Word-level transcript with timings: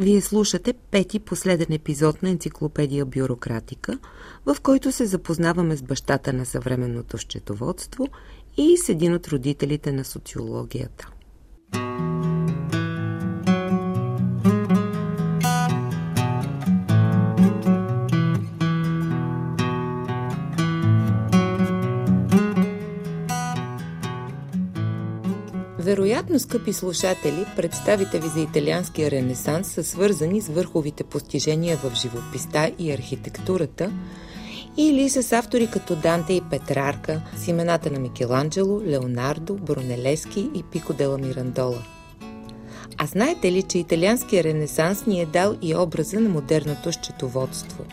Вие 0.00 0.20
слушате 0.20 0.72
пети 0.72 1.18
последен 1.18 1.72
епизод 1.72 2.22
на 2.22 2.30
енциклопедия 2.30 3.04
Бюрократика, 3.04 3.98
в 4.46 4.56
който 4.62 4.92
се 4.92 5.06
запознаваме 5.06 5.76
с 5.76 5.82
бащата 5.82 6.32
на 6.32 6.46
съвременното 6.46 7.18
счетоводство 7.18 8.08
и 8.56 8.76
с 8.76 8.88
един 8.88 9.14
от 9.14 9.28
родителите 9.28 9.92
на 9.92 10.04
социологията. 10.04 11.08
Вероятно, 25.98 26.38
скъпи 26.38 26.72
слушатели, 26.72 27.46
представите 27.56 28.20
ви 28.20 28.28
за 28.28 28.40
италианския 28.40 29.10
ренесанс 29.10 29.68
са 29.68 29.84
свързани 29.84 30.40
с 30.40 30.48
върховите 30.48 31.04
постижения 31.04 31.76
в 31.76 31.94
живописта 31.94 32.72
и 32.78 32.92
архитектурата 32.92 33.90
или 34.76 35.08
с 35.08 35.32
автори 35.32 35.68
като 35.72 35.96
Данте 35.96 36.32
и 36.32 36.42
Петрарка, 36.50 37.20
с 37.36 37.48
имената 37.48 37.90
на 37.90 37.98
Микеланджело, 37.98 38.82
Леонардо, 38.86 39.54
Брунелески 39.54 40.50
и 40.54 40.62
Пико 40.62 40.92
дела 40.92 41.18
Мирандола. 41.18 41.82
А 42.98 43.06
знаете 43.06 43.52
ли, 43.52 43.62
че 43.62 43.78
италианския 43.78 44.44
ренесанс 44.44 45.06
ни 45.06 45.20
е 45.20 45.26
дал 45.26 45.56
и 45.62 45.76
образа 45.76 46.20
на 46.20 46.28
модерното 46.28 46.92
счетоводство? 46.92 47.84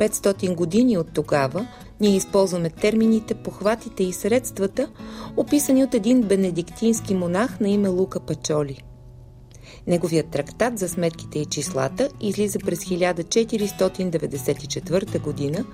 500 0.00 0.54
години 0.54 0.98
от 0.98 1.12
тогава 1.14 1.66
ние 2.00 2.16
използваме 2.16 2.70
термините, 2.70 3.34
похватите 3.34 4.04
и 4.04 4.12
средствата, 4.12 4.88
описани 5.36 5.84
от 5.84 5.94
един 5.94 6.22
бенедиктински 6.22 7.14
монах 7.14 7.60
на 7.60 7.68
име 7.68 7.88
Лука 7.88 8.20
Пачоли. 8.20 8.82
Неговият 9.86 10.30
трактат 10.30 10.78
за 10.78 10.88
сметките 10.88 11.38
и 11.38 11.46
числата 11.46 12.08
излиза 12.20 12.58
през 12.58 12.84
1494 12.84 15.20
година 15.20 15.64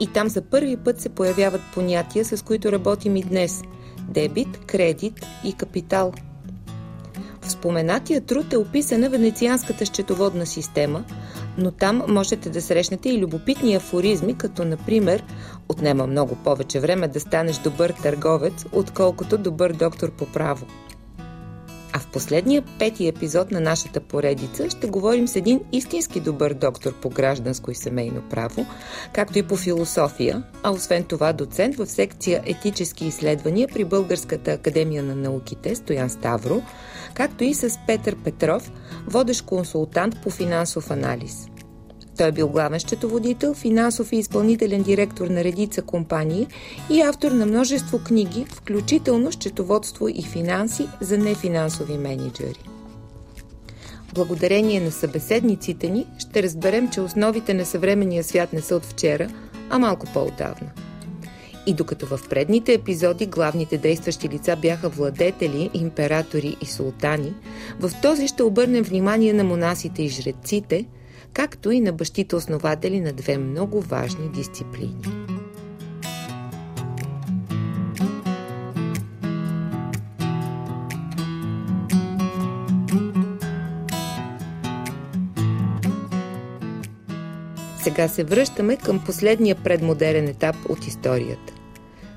и 0.00 0.06
там 0.06 0.28
за 0.28 0.42
първи 0.42 0.76
път 0.76 1.00
се 1.00 1.08
появяват 1.08 1.60
понятия, 1.74 2.24
с 2.24 2.44
които 2.44 2.72
работим 2.72 3.16
и 3.16 3.22
днес– 3.22 3.62
дебит, 4.08 4.58
кредит 4.66 5.26
и 5.44 5.52
капитал– 5.52 6.12
в 7.48 7.50
споменатия 7.50 8.20
труд 8.20 8.52
е 8.52 8.56
описана 8.56 9.10
венецианската 9.10 9.86
счетоводна 9.86 10.46
система, 10.46 11.04
но 11.58 11.70
там 11.70 12.02
можете 12.08 12.50
да 12.50 12.62
срещнете 12.62 13.08
и 13.08 13.18
любопитни 13.18 13.74
афоризми, 13.74 14.34
като 14.34 14.64
например 14.64 15.24
отнема 15.68 16.06
много 16.06 16.36
повече 16.36 16.80
време 16.80 17.08
да 17.08 17.20
станеш 17.20 17.58
добър 17.58 17.94
търговец, 18.02 18.64
отколкото 18.72 19.38
добър 19.38 19.72
доктор 19.72 20.10
по 20.10 20.26
право. 20.26 20.66
А 21.98 22.00
в 22.00 22.06
последния 22.06 22.62
пети 22.78 23.08
епизод 23.08 23.50
на 23.50 23.60
нашата 23.60 24.00
поредица 24.00 24.70
ще 24.70 24.86
говорим 24.86 25.28
с 25.28 25.36
един 25.36 25.60
истински 25.72 26.20
добър 26.20 26.54
доктор 26.54 26.94
по 27.00 27.10
гражданско 27.10 27.70
и 27.70 27.74
семейно 27.74 28.22
право, 28.30 28.66
както 29.12 29.38
и 29.38 29.42
по 29.42 29.56
философия, 29.56 30.42
а 30.62 30.70
освен 30.70 31.04
това 31.04 31.32
доцент 31.32 31.76
в 31.76 31.86
секция 31.86 32.42
етически 32.46 33.06
изследвания 33.06 33.68
при 33.68 33.84
Българската 33.84 34.50
академия 34.50 35.02
на 35.02 35.14
науките 35.14 35.74
Стоян 35.74 36.10
Ставро, 36.10 36.62
както 37.14 37.44
и 37.44 37.54
с 37.54 37.78
Петър 37.86 38.16
Петров, 38.24 38.72
водещ 39.06 39.44
консултант 39.44 40.22
по 40.22 40.30
финансов 40.30 40.90
анализ. 40.90 41.48
Той 42.18 42.28
е 42.28 42.32
бил 42.32 42.48
главен 42.48 42.80
счетоводител, 42.80 43.54
финансов 43.54 44.12
и 44.12 44.16
изпълнителен 44.16 44.82
директор 44.82 45.26
на 45.26 45.44
редица 45.44 45.82
компании 45.82 46.46
и 46.90 47.00
автор 47.02 47.32
на 47.32 47.46
множество 47.46 47.98
книги, 47.98 48.46
включително 48.48 49.32
счетоводство 49.32 50.08
и 50.08 50.22
финанси 50.22 50.88
за 51.00 51.18
нефинансови 51.18 51.98
менеджери. 51.98 52.68
Благодарение 54.14 54.80
на 54.80 54.90
събеседниците 54.90 55.88
ни 55.88 56.06
ще 56.18 56.42
разберем, 56.42 56.90
че 56.90 57.00
основите 57.00 57.54
на 57.54 57.64
съвременния 57.64 58.24
свят 58.24 58.52
не 58.52 58.60
са 58.60 58.76
от 58.76 58.84
вчера, 58.84 59.28
а 59.70 59.78
малко 59.78 60.06
по-отдавна– 60.14 60.70
и 61.68 61.74
докато 61.74 62.06
в 62.06 62.20
предните 62.30 62.72
епизоди 62.72 63.26
главните 63.26 63.78
действащи 63.78 64.28
лица 64.28 64.56
бяха 64.56 64.88
владетели, 64.88 65.70
императори 65.74 66.56
и 66.62 66.66
султани, 66.66 67.34
в 67.80 67.90
този 68.02 68.28
ще 68.28 68.42
обърнем 68.42 68.82
внимание 68.82 69.32
на 69.32 69.44
монасите 69.44 70.02
и 70.02 70.08
жреците, 70.08 70.84
както 71.32 71.70
и 71.70 71.80
на 71.80 71.92
бащите 71.92 72.36
основатели 72.36 73.00
на 73.00 73.12
две 73.12 73.38
много 73.38 73.80
важни 73.80 74.28
дисциплини. 74.28 74.96
Сега 87.82 88.08
се 88.08 88.24
връщаме 88.24 88.76
към 88.76 89.04
последния 89.04 89.56
предмодерен 89.56 90.28
етап 90.28 90.56
от 90.68 90.86
историята. 90.86 91.52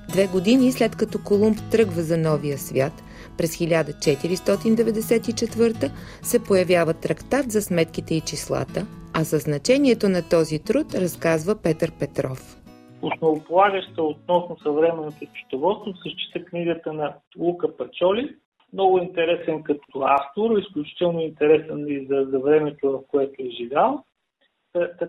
Две 0.10 0.28
години 0.28 0.72
след 0.72 0.96
като 0.96 1.20
Колумб 1.20 1.58
тръгва 1.72 2.04
за 2.04 2.18
новия 2.18 2.58
свят, 2.58 3.04
през 3.38 3.58
1494 3.58 5.92
се 6.22 6.40
появява 6.40 6.94
трактат 6.94 7.52
за 7.52 7.62
сметките 7.62 8.16
и 8.16 8.22
числата, 8.22 8.86
а 9.14 9.24
за 9.24 9.38
значението 9.38 10.10
на 10.10 10.30
този 10.30 10.64
труд 10.64 10.88
разказва 10.94 11.62
Петър 11.64 11.92
Петров. 12.00 12.58
Основополагаща 13.02 14.04
относно 14.04 14.58
съвременното 14.64 15.26
счетоводство 15.26 15.94
се 15.94 16.10
счита 16.10 16.46
книгата 16.46 16.94
на 16.94 17.16
Лука 17.38 17.78
Пачоли. 17.78 18.36
Много 18.74 18.98
интересен 18.98 19.64
като 19.64 20.02
автор, 20.02 20.58
изключително 20.58 21.20
интересен 21.20 21.86
и 21.88 22.06
за, 22.06 22.28
за 22.32 22.40
времето, 22.40 22.92
в 22.92 23.00
което 23.08 23.34
е 23.40 23.50
живял. 23.50 24.04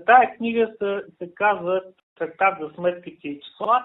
Тая 0.06 0.36
книга 0.36 0.72
се, 0.78 1.02
се 1.18 1.34
казва 1.34 1.82
Трактат 2.18 2.58
за 2.60 2.74
сметките 2.74 3.28
и 3.28 3.40
числа. 3.40 3.82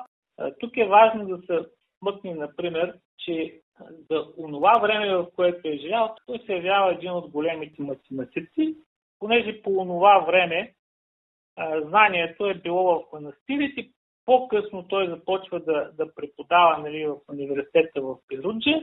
Тук 0.59 0.77
е 0.77 0.87
важно 0.87 1.27
да 1.27 1.37
се 1.37 1.67
смъкне, 1.99 2.33
например, 2.33 2.93
че 3.17 3.59
за 4.11 4.25
онова 4.37 4.79
време, 4.81 5.15
в 5.15 5.27
което 5.35 5.67
е 5.67 5.77
живял, 5.77 6.15
той 6.25 6.39
се 6.45 6.53
явява 6.53 6.93
един 6.93 7.11
от 7.11 7.29
големите 7.29 7.81
математици, 7.81 8.75
понеже 9.19 9.61
по 9.61 9.77
онова 9.77 10.19
време 10.19 10.73
знанието 11.85 12.45
е 12.45 12.53
било 12.53 12.99
в 12.99 13.13
манастирите. 13.13 13.89
По-късно 14.25 14.87
той 14.87 15.07
започва 15.07 15.59
да, 15.59 15.91
да 15.93 16.13
преподава 16.15 16.77
нали, 16.77 17.05
в 17.05 17.17
университета 17.29 18.01
в 18.01 18.17
Перуджи, 18.27 18.75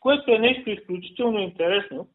което 0.00 0.30
е 0.30 0.38
нещо 0.38 0.70
изключително 0.70 1.38
интересно. 1.38 2.08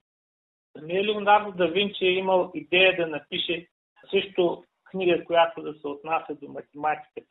Самия 0.78 1.04
Леонардо 1.04 1.52
да 1.52 1.68
Винчи 1.68 2.06
е 2.06 2.12
имал 2.12 2.52
идея 2.54 2.96
да 2.98 3.08
напише 3.08 3.68
също 4.12 4.64
книга, 4.92 5.26
която 5.26 5.62
да 5.62 5.74
се 5.74 5.88
отнася 5.88 6.36
до 6.36 6.48
математиката. 6.48 7.28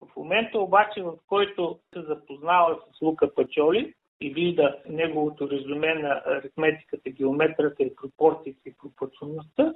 В 0.00 0.16
момента 0.16 0.58
обаче, 0.58 1.02
в 1.02 1.18
който 1.26 1.80
се 1.94 2.02
запознава 2.02 2.78
с 2.92 3.02
Лука 3.02 3.34
Пачоли 3.34 3.94
и 4.20 4.34
вижда 4.34 4.78
неговото 4.88 5.50
резюме 5.50 5.94
на 5.94 6.22
аритметиката, 6.26 7.10
геометрията 7.10 7.82
и 7.82 7.96
пропорциите 7.96 8.68
и 8.68 8.74
пропорционността, 8.78 9.74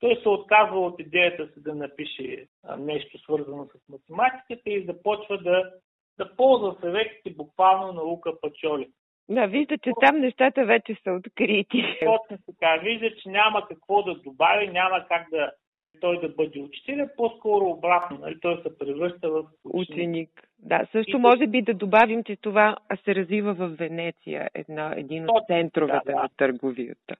той 0.00 0.16
се 0.22 0.28
отказва 0.28 0.80
от 0.80 1.00
идеята 1.00 1.46
си 1.46 1.62
да 1.62 1.74
напише 1.74 2.46
нещо 2.78 3.18
свързано 3.18 3.66
с 3.66 3.88
математиката 3.88 4.70
и 4.70 4.84
започва 4.84 5.38
да, 5.38 5.72
да 6.18 6.36
ползва 6.36 6.76
съветите 6.80 7.30
буквално 7.30 7.92
на 7.92 8.02
Лука 8.02 8.40
Пачоли. 8.40 8.88
Да, 9.28 9.46
вижда, 9.46 9.78
че 9.78 9.90
там 10.00 10.18
нещата 10.18 10.64
вече 10.64 10.96
са 11.04 11.12
открити. 11.12 11.82
Точно 12.00 12.44
така. 12.46 12.80
Вижда, 12.82 13.16
че 13.16 13.28
няма 13.28 13.68
какво 13.68 14.02
да 14.02 14.14
добави, 14.14 14.68
няма 14.68 15.04
как 15.08 15.30
да 15.30 15.52
той 16.00 16.20
да 16.20 16.28
бъде 16.28 16.60
учител, 16.60 16.92
е 16.92 17.08
по-скоро 17.16 17.64
обратно. 17.64 18.18
Нали? 18.18 18.40
Той 18.40 18.62
се 18.62 18.78
превръща 18.78 19.30
в 19.30 19.44
ученик. 19.64 19.90
ученик. 19.90 20.48
Да, 20.58 20.86
също 20.92 21.16
и... 21.16 21.20
може 21.20 21.46
би 21.46 21.62
да 21.62 21.74
добавим, 21.74 22.24
че 22.24 22.36
това 22.36 22.76
се 23.04 23.14
развива 23.14 23.54
в 23.54 23.68
Венеция, 23.68 24.50
една, 24.54 24.94
един 24.96 25.22
от 25.22 25.28
точно, 25.28 25.46
центровете 25.46 26.06
да, 26.06 26.12
да. 26.12 26.22
на 26.22 26.28
търговията. 26.36 27.16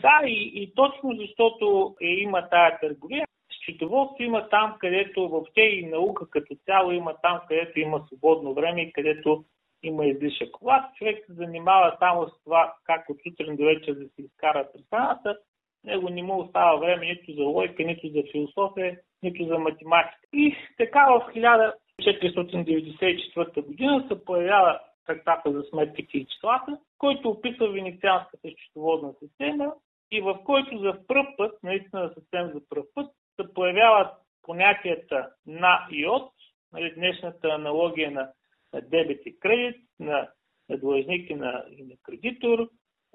Да, 0.00 0.20
и, 0.26 0.52
и 0.62 0.74
точно 0.74 1.16
защото 1.18 1.94
е, 2.00 2.06
има 2.06 2.48
тая 2.48 2.80
търговия, 2.80 3.26
счетоводство 3.62 4.22
има 4.22 4.48
там, 4.48 4.76
където 4.78 5.28
въобще 5.28 5.60
и 5.60 5.86
наука 5.86 6.30
като 6.30 6.54
цяло 6.64 6.90
има 6.90 7.14
там, 7.22 7.40
където 7.48 7.80
има 7.80 8.04
свободно 8.06 8.54
време 8.54 8.82
и 8.82 8.92
където 8.92 9.44
има 9.82 10.06
излишък. 10.06 10.50
Когато 10.52 10.94
човек 10.94 11.24
се 11.26 11.32
занимава 11.32 11.96
само 11.98 12.28
с 12.28 12.44
това 12.44 12.74
как 12.84 13.10
от 13.10 13.16
сутрин 13.28 13.56
до 13.56 13.64
вечер 13.64 13.94
да 13.94 14.08
се 14.08 14.22
изкара 14.22 14.68
страната, 14.86 15.38
него 15.84 16.08
не 16.08 16.22
му 16.22 16.40
остава 16.40 16.76
време 16.76 17.06
нито 17.06 17.32
за 17.32 17.42
лойка, 17.42 17.82
нито 17.82 18.08
за 18.08 18.22
философия, 18.32 18.98
нито 19.22 19.44
за 19.44 19.58
математика. 19.58 20.20
И 20.32 20.56
така 20.78 21.06
в 21.06 21.26
1494 21.34 23.66
година 23.66 24.06
се 24.08 24.24
появява 24.24 24.80
трактата 25.06 25.52
за 25.52 25.62
сметките 25.62 26.18
и 26.18 26.26
числата, 26.26 26.78
който 26.98 27.30
описва 27.30 27.68
венецианската 27.68 28.48
счетоводна 28.48 29.12
система 29.22 29.74
и 30.10 30.20
в 30.20 30.38
който 30.44 30.78
за 30.78 31.06
пръв 31.06 31.26
път, 31.36 31.62
наистина 31.62 32.12
съвсем 32.14 32.50
за 32.54 32.60
пръв 32.68 32.84
път, 32.94 33.10
се 33.40 33.54
появяват 33.54 34.12
понятията 34.42 35.28
на 35.46 35.86
и 35.90 36.06
от, 36.06 36.32
нали, 36.72 36.94
днешната 36.94 37.48
аналогия 37.48 38.10
на, 38.10 38.32
на 38.72 38.80
дебет 38.80 39.26
и 39.26 39.38
кредит, 39.38 39.76
на, 40.00 40.28
на 40.68 40.78
длъжник 40.78 41.30
и 41.30 41.34
на, 41.34 41.64
и 41.70 41.82
на 41.82 41.94
кредитор, 42.02 42.68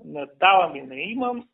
на 0.05 0.27
давам 0.39 0.75
и 0.75 0.81
на 0.81 0.95
имам 0.95 1.47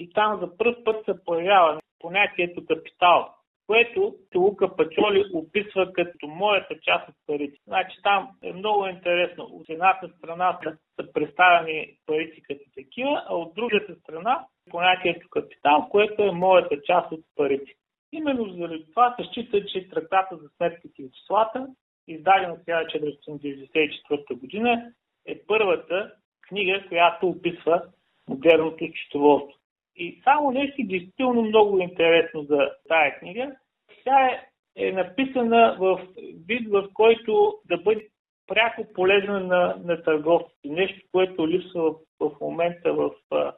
и 0.00 0.10
там 0.12 0.40
за 0.40 0.56
първ 0.56 0.84
път 0.84 1.04
се 1.04 1.24
появява 1.24 1.80
понятието 1.98 2.66
капитал, 2.66 3.34
което 3.66 4.14
Лука 4.34 4.76
Пачоли 4.76 5.24
описва 5.34 5.92
като 5.92 6.26
моята 6.26 6.80
част 6.80 7.08
от 7.08 7.14
парите. 7.26 7.58
Значи 7.66 7.96
там 8.02 8.28
е 8.42 8.52
много 8.52 8.86
интересно. 8.86 9.44
От 9.44 9.68
едната 9.68 10.08
страна 10.08 10.58
са 10.96 11.12
представени 11.12 11.96
парите 12.06 12.40
като 12.40 12.64
такива, 12.74 13.24
а 13.28 13.34
от 13.34 13.54
другата 13.54 13.94
страна 13.94 14.46
понятието 14.70 15.28
капитал, 15.30 15.88
което 15.90 16.22
е 16.22 16.30
моята 16.30 16.82
част 16.82 17.12
от 17.12 17.20
парите. 17.36 17.72
Именно 18.12 18.44
заради 18.44 18.86
това 18.90 19.16
се 19.16 19.28
счита, 19.28 19.66
че 19.66 19.88
трактата 19.88 20.36
за 20.36 20.48
сметките 20.56 21.02
и 21.02 21.10
числата, 21.10 21.66
издадена 22.08 22.54
в 22.54 22.64
1494 22.64 24.34
година, 24.34 24.92
е 25.26 25.40
първата 25.46 26.12
книга, 26.48 26.84
която 26.88 27.28
описва 27.28 27.82
модерното 28.28 28.84
счетоводство. 28.94 29.59
И 30.00 30.20
само 30.24 30.50
нещо 30.50 30.76
действително 30.78 31.42
много 31.42 31.80
интересно 31.80 32.42
за 32.42 32.70
тая 32.88 33.18
книга. 33.18 33.56
Тя 34.04 34.26
е, 34.26 34.46
е 34.76 34.92
написана 34.92 35.76
в 35.80 36.06
вид, 36.46 36.68
в 36.70 36.88
който 36.94 37.58
да 37.64 37.78
бъде 37.78 38.08
пряко 38.46 38.92
полезна 38.94 39.40
на, 39.40 39.76
на 39.84 40.02
търговците. 40.02 40.68
Нещо, 40.68 41.06
което 41.12 41.48
липсва 41.48 41.92
в, 41.92 41.96
в 42.20 42.40
момента 42.40 42.92
в 42.92 43.10
а, 43.30 43.54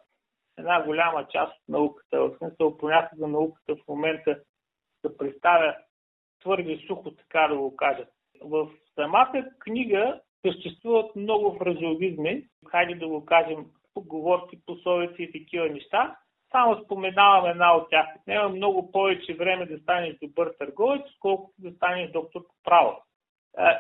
една 0.59 0.83
голяма 0.85 1.27
част 1.29 1.53
от 1.53 1.69
науката. 1.69 2.21
В 2.21 2.37
смисъл 2.39 2.79
понятно 2.79 3.19
за 3.19 3.29
науката 3.29 3.77
в 3.77 3.89
момента 3.89 4.39
се 5.07 5.17
представя 5.17 5.77
твърде 6.41 6.79
сухо, 6.87 7.11
така 7.11 7.49
да 7.49 7.57
го 7.57 7.77
кажа. 7.77 8.07
В 8.41 8.71
самата 8.95 9.45
книга 9.59 10.21
съществуват 10.47 11.17
много 11.17 11.59
фразеологизми, 11.59 12.47
хайде 12.71 12.95
да 12.95 13.09
го 13.09 13.25
кажем, 13.25 13.67
поговорки, 13.95 14.59
пословици 14.67 15.23
и 15.23 15.33
такива 15.33 15.69
неща. 15.69 16.17
Само 16.53 16.85
споменавам 16.85 17.51
една 17.51 17.77
от 17.77 17.91
тях. 17.91 18.07
Няма 18.27 18.49
много 18.49 18.93
повече 18.93 19.35
време 19.35 19.67
да 19.67 19.79
станеш 19.79 20.17
добър 20.23 20.53
търговец, 20.59 21.03
колкото 21.21 21.55
да 21.59 21.71
станеш 21.71 22.11
доктор 22.11 22.41
по 22.41 22.55
право. 22.65 23.03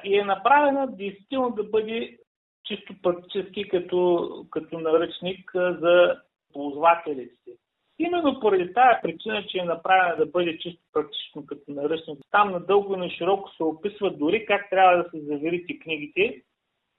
И 0.04 0.18
е 0.18 0.24
направена 0.24 0.86
действително 0.86 1.50
да 1.50 1.64
бъде 1.64 2.18
чисто 2.64 2.94
практически 3.02 3.68
като, 3.68 4.30
като 4.50 4.78
наръчник 4.78 5.50
за 5.54 6.20
ползвателите 6.52 7.34
си. 7.34 7.50
Именно 7.98 8.40
поради 8.40 8.72
тази 8.72 9.00
причина, 9.02 9.46
че 9.48 9.58
е 9.58 9.64
направена 9.64 10.16
да 10.16 10.26
бъде 10.26 10.58
чисто 10.58 10.82
практично 10.92 11.46
като 11.46 11.62
наръчник. 11.68 12.18
Там 12.30 12.52
надълго 12.52 12.94
и 12.94 12.96
на 12.96 13.10
широко 13.10 13.50
се 13.50 13.62
описва 13.62 14.10
дори 14.10 14.46
как 14.46 14.70
трябва 14.70 15.02
да 15.02 15.10
се 15.10 15.20
заверите 15.20 15.78
книгите 15.78 16.42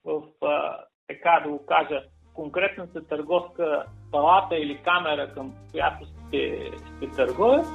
в, 0.06 0.24
така 1.08 1.42
да 1.44 1.50
го 1.50 1.66
кажа, 1.66 2.04
конкретната 2.34 3.08
търговска 3.08 3.84
палата 4.12 4.56
или 4.56 4.78
камера, 4.78 5.34
към 5.34 5.54
която 5.72 6.06
сте, 6.06 6.72
сте 6.98 7.16
търговец. 7.16 7.68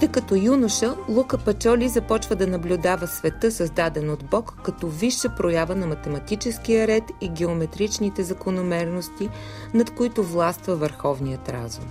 Още 0.00 0.12
като 0.12 0.34
юноша, 0.34 0.96
Лука 1.08 1.38
Пачоли 1.38 1.88
започва 1.88 2.36
да 2.36 2.46
наблюдава 2.46 3.06
света, 3.06 3.52
създаден 3.52 4.10
от 4.10 4.24
Бог, 4.24 4.54
като 4.64 4.88
висша 4.88 5.34
проява 5.36 5.74
на 5.74 5.86
математическия 5.86 6.86
ред 6.86 7.04
и 7.20 7.28
геометричните 7.28 8.22
закономерности, 8.22 9.28
над 9.74 9.90
които 9.90 10.22
властва 10.22 10.76
върховният 10.76 11.48
разум. 11.48 11.84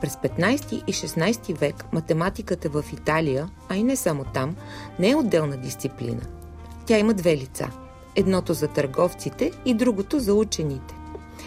През 0.00 0.16
15 0.16 0.84
и 0.86 0.92
16 0.92 1.58
век 1.58 1.84
математиката 1.92 2.68
в 2.68 2.84
Италия, 2.92 3.48
а 3.68 3.76
и 3.76 3.82
не 3.82 3.96
само 3.96 4.24
там, 4.24 4.56
не 4.98 5.10
е 5.10 5.16
отделна 5.16 5.56
дисциплина. 5.56 6.22
Тя 6.86 6.98
има 6.98 7.14
две 7.14 7.36
лица. 7.36 7.70
Едното 8.16 8.54
за 8.54 8.68
търговците 8.68 9.52
и 9.64 9.74
другото 9.74 10.18
за 10.18 10.34
учените. 10.34 10.99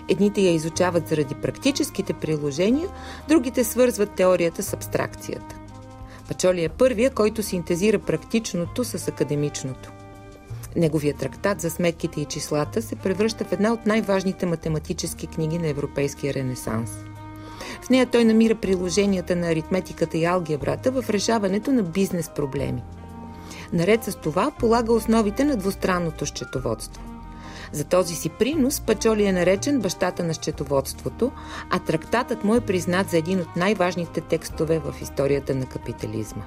Едните 0.09 0.41
я 0.41 0.53
изучават 0.53 1.07
заради 1.07 1.35
практическите 1.35 2.13
приложения, 2.13 2.89
другите 3.27 3.63
свързват 3.63 4.15
теорията 4.15 4.63
с 4.63 4.73
абстракцията. 4.73 5.55
Пачоли 6.27 6.63
е 6.63 6.69
първия, 6.69 7.09
който 7.09 7.43
синтезира 7.43 7.99
практичното 7.99 8.83
с 8.83 9.07
академичното. 9.07 9.91
Неговият 10.75 11.17
трактат 11.17 11.61
за 11.61 11.69
сметките 11.69 12.21
и 12.21 12.25
числата 12.25 12.81
се 12.81 12.95
превръща 12.95 13.45
в 13.45 13.51
една 13.51 13.73
от 13.73 13.85
най-важните 13.85 14.45
математически 14.45 15.27
книги 15.27 15.59
на 15.59 15.67
Европейския 15.67 16.33
ренесанс. 16.33 16.91
В 17.81 17.89
нея 17.89 18.05
той 18.05 18.25
намира 18.25 18.55
приложенията 18.55 19.35
на 19.35 19.47
аритметиката 19.47 20.17
и 20.17 20.25
алгебрата 20.25 20.91
в 20.91 21.09
решаването 21.09 21.71
на 21.71 21.83
бизнес 21.83 22.29
проблеми. 22.29 22.83
Наред 23.73 24.03
с 24.03 24.15
това 24.15 24.51
полага 24.59 24.93
основите 24.93 25.43
на 25.43 25.57
двустранното 25.57 26.25
счетоводство. 26.25 27.12
За 27.73 27.83
този 27.83 28.15
си 28.15 28.29
принос 28.29 28.81
Пачоли 28.81 29.25
е 29.25 29.31
наречен 29.31 29.79
бащата 29.79 30.23
на 30.23 30.33
счетоводството, 30.33 31.31
а 31.69 31.79
трактатът 31.79 32.43
му 32.43 32.55
е 32.55 32.61
признат 32.61 33.09
за 33.09 33.17
един 33.17 33.39
от 33.39 33.55
най-важните 33.55 34.21
текстове 34.21 34.79
в 34.79 34.93
историята 35.01 35.55
на 35.55 35.65
капитализма. 35.65 36.43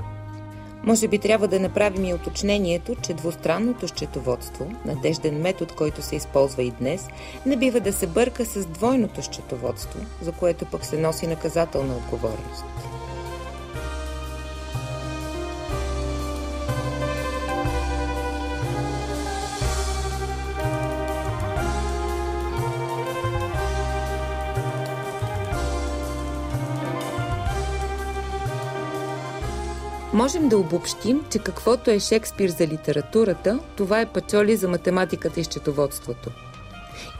Може 0.84 1.08
би 1.08 1.19
трябва 1.19 1.49
да 1.49 1.61
направим 1.61 2.05
и 2.05 2.14
уточнението, 2.14 2.94
че 2.94 3.14
двустранното 3.14 3.88
счетоводство, 3.88 4.73
надежден 4.84 5.40
метод, 5.40 5.75
който 5.76 6.02
се 6.02 6.17
използва 6.17 6.62
и 6.62 6.70
днес, 6.70 7.08
не 7.46 7.56
бива 7.56 7.81
да 7.81 7.93
се 7.93 8.06
бърка 8.06 8.44
с 8.44 8.67
двойното 8.67 9.23
счетоводство, 9.23 10.00
за 10.23 10.32
което 10.32 10.64
пък 10.64 10.84
се 10.84 10.99
носи 10.99 11.26
наказателна 11.26 11.96
отговорност. 11.96 12.64
Можем 30.12 30.49
да 30.49 30.58
обобщим, 30.58 31.25
че 31.31 31.38
каквото 31.38 31.91
е 31.91 31.99
Шекспир 31.99 32.49
за 32.49 32.67
литературата, 32.67 33.58
това 33.76 34.00
е 34.00 34.06
Пачоли 34.06 34.56
за 34.56 34.69
математиката 34.69 35.41
и 35.41 35.44
счетоводството. 35.44 36.31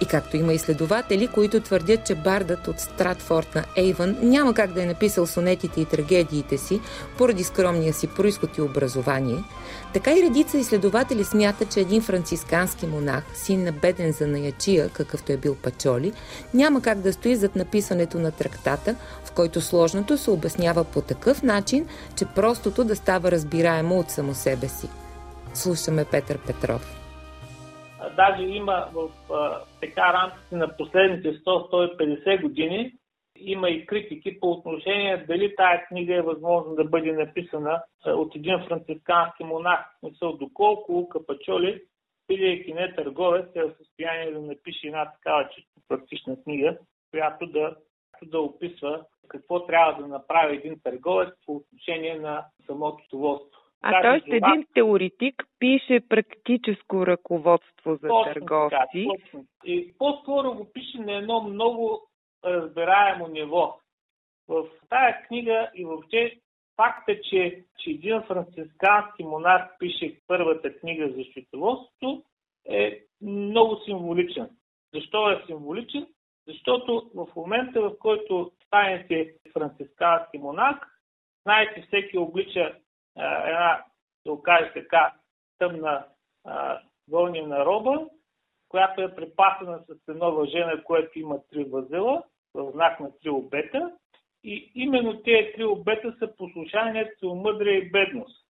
И 0.01 0.07
както 0.07 0.37
има 0.37 0.53
изследователи, 0.53 1.29
които 1.29 1.61
твърдят, 1.61 2.07
че 2.07 2.15
бардът 2.15 2.69
от 2.69 2.81
Стратфорд 2.81 3.55
на 3.55 3.65
Ейвън 3.77 4.17
няма 4.23 4.55
как 4.55 4.73
да 4.73 4.83
е 4.83 4.87
написал 4.87 5.27
сонетите 5.27 5.81
и 5.81 5.85
трагедиите 5.85 6.59
си 6.59 6.81
поради 7.19 7.45
скромния 7.45 7.93
си 7.93 8.07
происход 8.07 8.57
и 8.57 8.61
образование, 8.61 9.45
така 9.93 10.13
и 10.13 10.23
редица 10.23 10.59
изследователи 10.59 11.25
смятат, 11.25 11.73
че 11.73 11.81
един 11.81 12.03
францискански 12.03 12.87
монах, 12.87 13.25
син 13.35 13.65
на 13.65 13.73
беден 13.73 14.13
за 14.13 14.27
наячия, 14.27 14.89
какъвто 14.89 15.33
е 15.33 15.37
бил 15.37 15.55
Пачоли, 15.55 16.13
няма 16.55 16.83
как 16.83 16.99
да 16.99 17.13
стои 17.13 17.37
зад 17.37 17.57
написането 17.57 18.19
на 18.19 18.31
трактата, 18.31 18.95
в 19.25 19.33
който 19.33 19.61
сложното 19.61 20.19
се 20.19 20.31
обяснява 20.31 20.85
по 20.85 21.01
такъв 21.01 21.43
начин, 21.43 21.87
че 22.17 22.25
простото 22.25 22.85
да 22.85 22.97
става 22.97 23.31
разбираемо 23.31 23.99
от 23.99 24.11
само 24.11 24.35
себе 24.35 24.69
си. 24.69 24.89
Слушаме 25.55 26.05
Петър 26.05 26.39
Петров 26.39 26.96
даже 28.17 28.43
има 28.43 28.89
в 28.93 29.11
а, 29.33 29.61
така 29.81 30.13
рамките 30.13 30.57
на 30.57 30.77
последните 30.77 31.39
100-150 31.39 32.43
години, 32.43 32.93
има 33.39 33.71
и 33.71 33.87
критики 33.87 34.41
по 34.41 34.51
отношение 34.51 35.25
дали 35.29 35.57
тая 35.57 35.87
книга 35.87 36.15
е 36.15 36.23
възможно 36.23 36.75
да 36.75 36.85
бъде 36.85 37.13
написана 37.13 37.83
от 38.07 38.37
един 38.37 38.65
францискански 38.67 39.45
монах. 39.45 39.81
Мисъл, 40.03 40.37
доколко 40.37 40.93
Лука 40.93 41.27
Пачоли, 41.27 41.83
бидейки 42.29 42.75
не 42.75 42.95
търговец, 42.95 43.47
е 43.55 43.63
в 43.63 43.75
състояние 43.79 44.33
да 44.33 44.41
напише 44.41 44.87
една 44.87 45.13
такава 45.13 45.49
чисто 45.55 45.81
практична 45.89 46.43
книга, 46.43 46.79
която 47.11 47.47
да, 47.47 47.77
да 48.23 48.41
описва 48.41 49.05
какво 49.29 49.67
трябва 49.67 50.03
да 50.03 50.09
направи 50.09 50.57
един 50.57 50.81
търговец 50.85 51.29
по 51.47 51.53
отношение 51.57 52.19
на 52.19 52.45
самото 52.67 53.05
доволство. 53.11 53.61
А 53.83 54.03
т.е. 54.03 54.37
един 54.37 54.67
теоретик 54.75 55.45
пише 55.59 56.01
практическо 56.09 57.07
ръководство 57.07 57.95
за 57.95 58.09
точно 58.09 58.33
търговци. 58.35 58.77
Така, 58.93 59.23
точно. 59.23 59.45
И 59.65 59.95
по-скоро 59.99 60.55
го 60.55 60.73
пише 60.73 60.99
на 60.99 61.13
едно 61.13 61.43
много 61.43 62.09
разбираемо 62.45 63.29
ниво. 63.29 63.79
В 64.49 64.65
тая 64.89 65.23
книга 65.27 65.71
и 65.75 65.85
въобще 65.85 66.39
факта, 66.77 67.21
че, 67.21 67.65
че 67.79 67.91
един 67.91 68.23
францискански 68.23 69.25
монарх 69.25 69.79
пише 69.79 70.21
първата 70.27 70.79
книга 70.79 71.09
за 71.09 71.25
счетоводството 71.25 72.23
е 72.69 73.01
много 73.23 73.77
символичен. 73.85 74.51
Защо 74.95 75.31
е 75.31 75.43
символичен? 75.47 76.07
Защото 76.49 77.11
в 77.15 77.27
момента, 77.37 77.81
в 77.81 77.99
който 77.99 78.53
станете 78.67 79.35
францискански 79.53 80.39
монарх, 80.39 80.79
знаете, 81.43 81.85
всеки 81.87 82.19
облича 82.19 82.79
една, 83.17 83.85
да 84.27 84.33
го 84.33 84.43
така, 84.75 85.15
тъмна 85.59 86.05
гония 87.09 87.47
на 87.47 87.65
роба, 87.65 88.07
която 88.69 89.03
е 89.03 89.15
препасена 89.15 89.81
с 89.89 90.09
едно 90.09 90.33
въжене, 90.33 90.83
което 90.85 91.19
има 91.19 91.39
три 91.51 91.65
възела, 91.65 92.23
в 92.55 92.73
знак 92.73 93.01
на 93.01 93.19
три 93.19 93.31
обета. 93.31 93.93
И 94.45 94.73
именно 94.75 95.23
тези 95.23 95.53
три 95.55 95.65
обета 95.65 96.15
са 96.19 96.37
послушание, 96.37 97.13
целомъдрие 97.21 97.73
и 97.73 97.91
бедност. 97.91 98.47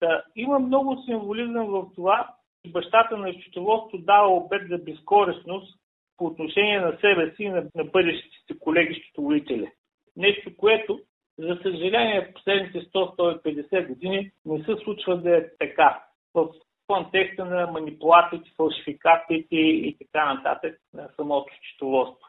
Та, 0.00 0.24
има 0.36 0.58
много 0.58 1.02
символизъм 1.02 1.66
в 1.66 1.86
това, 1.94 2.34
че 2.64 2.72
бащата 2.72 3.16
на 3.16 3.32
счетоводство 3.32 3.98
дава 3.98 4.28
обет 4.28 4.68
за 4.68 4.78
безкорисност 4.78 5.78
по 6.16 6.24
отношение 6.26 6.80
на 6.80 6.98
себе 7.00 7.34
си 7.36 7.42
и 7.42 7.48
на, 7.48 7.70
на 7.74 7.84
бъдещите 7.84 8.58
колеги 8.58 8.94
счетоводители. 8.94 9.72
Нещо, 10.16 10.56
което, 10.56 11.00
за 11.38 11.58
съжаление, 11.62 12.32
последните 12.34 12.80
100-150 12.80 13.86
години 13.88 14.30
не 14.44 14.64
се 14.64 14.76
случва 14.84 15.16
да 15.16 15.36
е 15.36 15.44
така. 15.58 16.02
В 16.34 16.48
контекста 16.86 17.44
на 17.44 17.66
манипулациите, 17.66 18.50
фалшификациите 18.56 19.56
и 19.56 19.96
така 19.98 20.34
нататък 20.34 20.80
на 20.94 21.08
самото 21.16 21.52
счетоводство. 21.54 22.28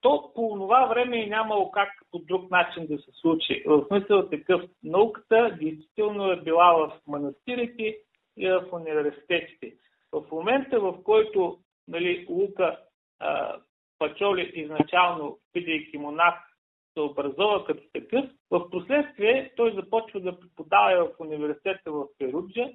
То 0.00 0.32
по 0.34 0.54
това 0.54 0.86
време 0.86 1.16
и 1.16 1.30
нямало 1.30 1.70
как 1.70 1.88
по 2.10 2.18
друг 2.18 2.50
начин 2.50 2.86
да 2.86 2.98
се 2.98 3.10
случи. 3.12 3.62
В 3.66 3.84
смисъл 3.88 4.28
такъв 4.28 4.62
науката 4.82 5.56
действително 5.60 6.30
е 6.30 6.40
била 6.40 6.72
в 6.72 6.92
манастирите 7.06 7.96
и 8.36 8.48
в 8.48 8.64
университетите. 8.72 9.74
В 10.12 10.24
момента, 10.32 10.80
в 10.80 11.02
който 11.02 11.58
нали, 11.88 12.26
Лука 12.28 12.78
а, 13.20 13.56
Пачоли 13.98 14.52
изначално, 14.54 15.38
бидейки 15.54 15.98
монах, 15.98 16.34
се 16.94 17.00
образува 17.00 17.64
като 17.64 17.82
такъв, 17.92 18.24
в 18.50 18.70
последствие 18.70 19.52
той 19.56 19.74
започва 19.74 20.20
да 20.20 20.40
преподава 20.40 21.04
в 21.04 21.20
университета 21.20 21.92
в 21.92 22.06
Перуджа 22.18 22.70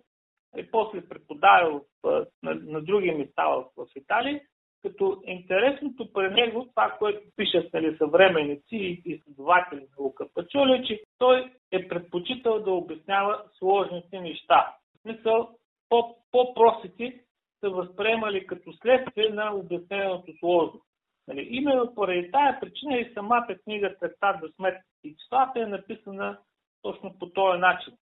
и 0.57 0.71
после 0.71 1.07
преподава 1.09 1.81
в, 2.03 2.25
на, 2.43 2.55
на 2.55 2.81
други 2.81 3.11
места 3.11 3.47
в, 3.47 3.65
в 3.77 3.87
Италия, 3.95 4.41
като 4.81 5.21
интересното 5.25 6.13
при 6.13 6.29
него, 6.29 6.65
това, 6.69 6.95
което 6.99 7.21
пишат 7.35 7.73
нали, 7.73 7.97
съвременници 7.97 8.75
и 8.75 9.01
изследователи 9.05 9.79
на 9.79 10.03
Лука 10.03 10.27
Пачоли, 10.33 10.85
че 10.87 11.03
той 11.17 11.51
е 11.71 11.87
предпочитал 11.87 12.59
да 12.59 12.71
обяснява 12.71 13.43
сложните 13.59 14.19
неща. 14.19 14.75
В 14.95 15.01
смисъл, 15.01 15.49
по-простите 16.31 17.23
са 17.59 17.69
възприемали 17.69 18.47
като 18.47 18.73
следствие 18.73 19.29
на 19.29 19.55
обясненото 19.55 20.33
сложно. 20.39 20.81
Нали, 21.27 21.47
именно 21.51 21.95
поради 21.95 22.31
тая 22.31 22.59
причина 22.59 22.97
и 22.97 23.13
самата 23.13 23.47
книга 23.63 23.95
Трактат 23.99 24.35
за 24.41 24.47
сметките 24.55 24.87
и 25.03 25.15
числата 25.15 25.59
е 25.59 25.65
написана 25.65 26.37
точно 26.81 27.15
по 27.19 27.29
този 27.29 27.59
начин. 27.59 27.93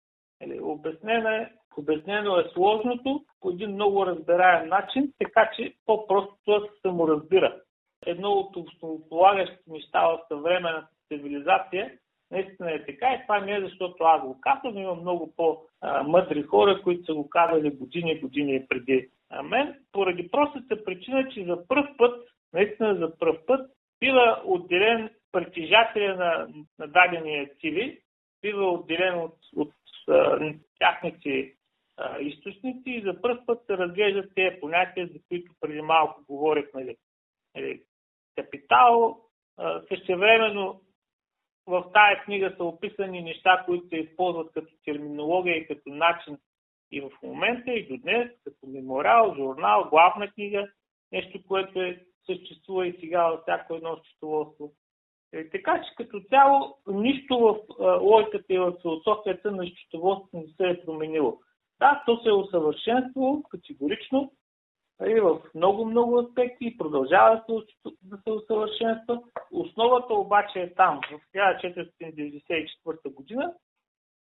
Нали, 0.41 0.61
обяснена 0.61 1.37
е, 1.37 1.53
обяснено 1.77 2.37
е 2.37 2.51
сложното 2.53 3.25
по 3.41 3.51
един 3.51 3.71
много 3.71 4.07
разбираем 4.07 4.69
начин, 4.69 5.13
така 5.19 5.51
че 5.57 5.75
по-просто 5.87 6.37
се 6.47 6.81
саморазбира. 6.83 7.61
Едно 8.07 8.31
от 8.31 8.57
основополагащите 8.57 9.71
неща 9.71 10.07
в 10.07 10.21
съвременната 10.29 10.89
цивилизация 11.09 11.99
наистина 12.31 12.73
е 12.73 12.87
така 12.87 13.15
и 13.15 13.23
това 13.23 13.41
не 13.41 13.57
е 13.57 13.61
защото 13.61 14.05
аз 14.05 14.23
го 14.23 14.41
казвам, 14.41 14.79
има 14.79 14.95
много 14.95 15.33
по-мъдри 15.37 16.43
хора, 16.43 16.83
които 16.83 17.05
са 17.05 17.15
го 17.15 17.29
казали 17.29 17.71
години 17.71 18.13
и 18.13 18.21
години 18.21 18.67
преди 18.69 19.09
мен, 19.45 19.75
поради 19.93 20.31
простата 20.31 20.85
причина, 20.85 21.29
че 21.29 21.45
за 21.45 21.67
първ 21.69 21.89
път, 21.99 22.29
наистина 22.53 22.95
за 22.95 23.19
първ 23.19 23.47
път, 23.47 23.71
бива 24.01 24.43
отделен 24.45 25.11
притежателя 25.33 26.17
на, 26.17 26.49
на 26.79 26.87
дадени 26.87 27.39
активи, 27.39 28.01
бива 28.43 28.71
отделен 28.71 29.19
от, 29.19 29.37
от 29.57 29.73
а, 30.09 30.53
тяхните 30.79 31.55
а, 31.97 32.21
източници 32.21 32.91
и 32.91 33.03
за 33.03 33.21
първ 33.23 33.47
път 33.47 33.67
се 33.67 33.79
разглеждат 33.79 34.35
тези 34.35 34.61
понятия, 34.61 35.07
за 35.07 35.19
които 35.29 35.53
преди 35.61 35.81
малко 35.81 36.25
говорих, 36.29 36.67
нали, 36.75 36.97
нали 37.57 37.83
капитал, 38.37 39.21
а, 39.57 39.83
същевременно 39.89 40.81
в 41.67 41.91
тая 41.93 42.25
книга 42.25 42.55
са 42.57 42.65
описани 42.65 43.23
неща, 43.23 43.63
които 43.67 43.89
се 43.89 43.97
използват 43.97 44.53
като 44.53 44.73
терминология 44.85 45.57
и 45.57 45.67
като 45.67 45.91
начин 45.91 46.39
и 46.93 47.01
в 47.01 47.11
момента, 47.23 47.73
и 47.73 47.89
до 47.89 47.97
днес, 47.97 48.29
като 48.45 48.67
мемориал, 48.67 49.35
журнал, 49.35 49.89
главна 49.91 50.31
книга, 50.33 50.69
нещо, 51.13 51.43
което 51.49 51.81
е, 51.81 52.01
съществува 52.27 52.87
и 52.87 52.97
сега 53.01 53.29
във 53.29 53.41
всяко 53.41 53.75
едно 53.75 53.97
счетоводство. 53.97 54.73
Е, 55.33 55.51
така 55.51 55.83
че 55.83 55.95
като 55.97 56.21
цяло 56.29 56.77
нищо 56.87 57.39
в 57.39 57.57
а, 57.81 57.97
логиката 57.97 58.55
и 58.55 58.59
в 58.59 58.77
философията 58.83 59.51
на 59.51 59.67
счетоводството 59.67 60.37
не 60.37 60.47
се 60.47 60.71
е 60.71 60.85
променило. 60.85 61.39
Да, 61.79 62.03
то 62.07 62.23
се 62.23 62.29
е 62.29 62.33
усъвършенствало 62.33 63.43
категорично 63.43 64.33
и 65.07 65.21
в 65.21 65.41
много-много 65.55 66.19
аспекти 66.19 66.67
и 66.67 66.77
продължава 66.77 67.45
да 68.03 68.17
се, 68.17 68.31
усъвършенства. 68.31 69.23
Основата 69.53 70.15
обаче 70.15 70.61
е 70.61 70.75
там, 70.75 71.01
в 71.11 71.21
1494 71.37 73.15
година, 73.15 73.55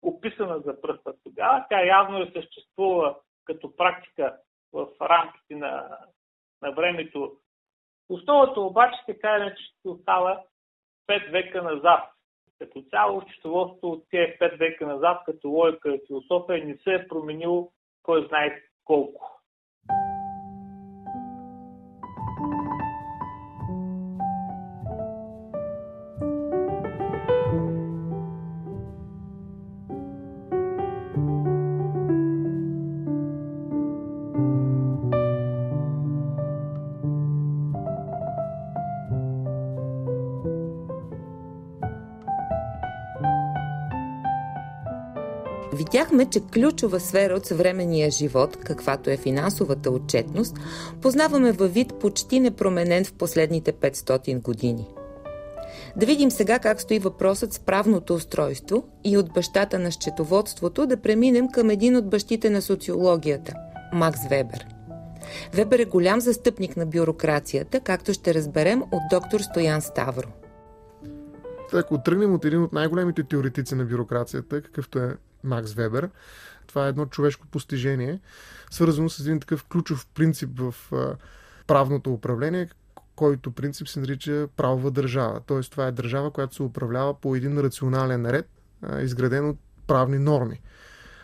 описана 0.02 0.60
за 0.60 0.82
път 0.82 1.02
тогава. 1.24 1.66
Тя 1.70 1.86
явно 1.86 2.22
е 2.22 2.32
съществува 2.34 3.16
като 3.46 3.76
практика 3.76 4.38
в 4.74 4.88
рамките 5.02 5.56
на, 5.56 5.98
на 6.62 6.72
времето. 6.72 7.38
Основата 8.10 8.62
обаче 8.62 8.98
така 9.08 9.38
иначе 9.38 9.64
ще 9.64 9.90
остава 9.90 10.42
5 11.10 11.32
века 11.32 11.62
назад. 11.64 12.10
Като 12.60 12.82
цяло 12.90 13.22
счетоводство 13.22 13.88
от 13.88 14.04
тези 14.10 14.32
5 14.32 14.58
века 14.58 14.88
назад, 14.88 15.22
като 15.26 15.50
логика 15.50 15.96
и 15.96 16.02
философия, 16.08 16.66
не 16.66 16.78
се 16.78 16.94
е 16.94 17.08
променило 17.08 17.72
кой 18.04 18.28
знае 18.28 18.62
колко. 18.84 19.43
Видяхме, 45.74 46.26
че 46.26 46.42
ключова 46.54 47.00
сфера 47.00 47.34
от 47.34 47.46
съвременния 47.46 48.12
живот, 48.12 48.58
каквато 48.58 49.10
е 49.10 49.18
финансовата 49.18 49.92
отчетност, 49.92 50.56
познаваме 51.02 51.52
във 51.52 51.74
вид 51.74 51.94
почти 52.00 52.40
непроменен 52.40 53.06
в 53.06 53.14
последните 53.14 53.74
500 53.74 54.42
години. 54.42 54.88
Да 55.96 56.06
видим 56.06 56.32
сега 56.32 56.60
как 56.60 56.82
стои 56.82 57.00
въпросът 57.00 57.54
с 57.54 57.60
правното 57.60 58.14
устройство 58.14 58.84
и 59.04 59.18
от 59.18 59.34
бащата 59.34 59.80
на 59.80 59.92
счетоводството 59.92 60.86
да 60.86 60.98
преминем 60.98 61.48
към 61.48 61.70
един 61.70 61.96
от 61.96 62.10
бащите 62.10 62.50
на 62.50 62.62
социологията– 62.62 63.54
Макс 63.94 64.20
Вебер. 64.30 64.66
Вебер 65.54 65.80
е 65.80 65.86
голям 65.86 66.22
застъпник 66.22 66.78
на 66.78 66.86
бюрокрацията, 66.86 67.80
както 67.80 68.14
ще 68.14 68.34
разберем 68.34 68.82
от 68.82 69.02
доктор 69.12 69.40
Стоян 69.40 69.82
Ставро. 69.82 70.28
Ако 71.74 72.04
тръгнем 72.04 72.34
от 72.34 72.46
един 72.46 72.64
от 72.64 72.74
най-големите 72.74 73.24
теоретици 73.24 73.76
на 73.76 73.86
бюрокрацията, 73.86 74.62
какъвто 74.62 75.00
е 75.00 75.16
Макс 75.44 75.74
Вебер. 75.74 76.10
Това 76.68 76.86
е 76.86 76.90
едно 76.90 77.06
човешко 77.06 77.48
постижение, 77.48 78.20
свързано 78.72 79.10
с 79.10 79.20
един 79.20 79.40
такъв 79.40 79.64
ключов 79.64 80.08
принцип 80.14 80.50
в 80.60 80.76
правното 81.68 82.14
управление, 82.14 82.70
който 83.16 83.52
принцип 83.52 83.88
се 83.88 84.00
нарича 84.00 84.48
правова 84.58 84.92
държава. 84.92 85.42
Тоест 85.46 85.72
това 85.72 85.88
е 85.88 85.92
държава, 85.92 86.32
която 86.32 86.56
се 86.56 86.64
управлява 86.64 87.14
по 87.14 87.36
един 87.36 87.60
рационален 87.60 88.26
ред, 88.26 88.50
изграден 89.02 89.50
от 89.50 89.58
правни 89.88 90.20
норми. 90.20 90.62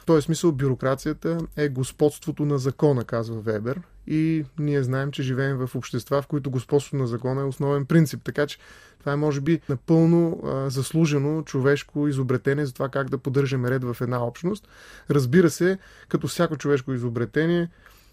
Този 0.10 0.26
смисъл 0.26 0.52
бюрокрацията 0.52 1.38
е 1.58 1.70
господството 1.70 2.46
на 2.46 2.58
закона, 2.58 3.04
казва 3.04 3.42
Вебер. 3.42 3.82
И 4.08 4.46
ние 4.60 4.84
знаем, 4.84 5.12
че 5.12 5.24
живеем 5.24 5.58
в 5.58 5.76
общества, 5.76 6.22
в 6.22 6.28
които 6.28 6.52
господството 6.52 6.96
на 6.96 7.08
закона 7.08 7.42
е 7.42 7.44
основен 7.44 7.86
принцип. 7.86 8.24
Така 8.24 8.48
че 8.48 8.60
това 9.00 9.12
е, 9.12 9.16
може 9.16 9.42
би, 9.42 9.62
напълно 9.70 10.42
а, 10.46 10.70
заслужено 10.70 11.42
човешко 11.42 12.08
изобретение 12.08 12.66
за 12.66 12.74
това 12.74 12.90
как 12.90 13.10
да 13.10 13.18
поддържаме 13.18 13.72
ред 13.72 13.84
в 13.84 13.98
една 14.02 14.24
общност. 14.24 14.68
Разбира 15.10 15.50
се, 15.50 15.78
като 16.08 16.28
всяко 16.28 16.58
човешко 16.58 16.94
изобретение, 16.94 17.70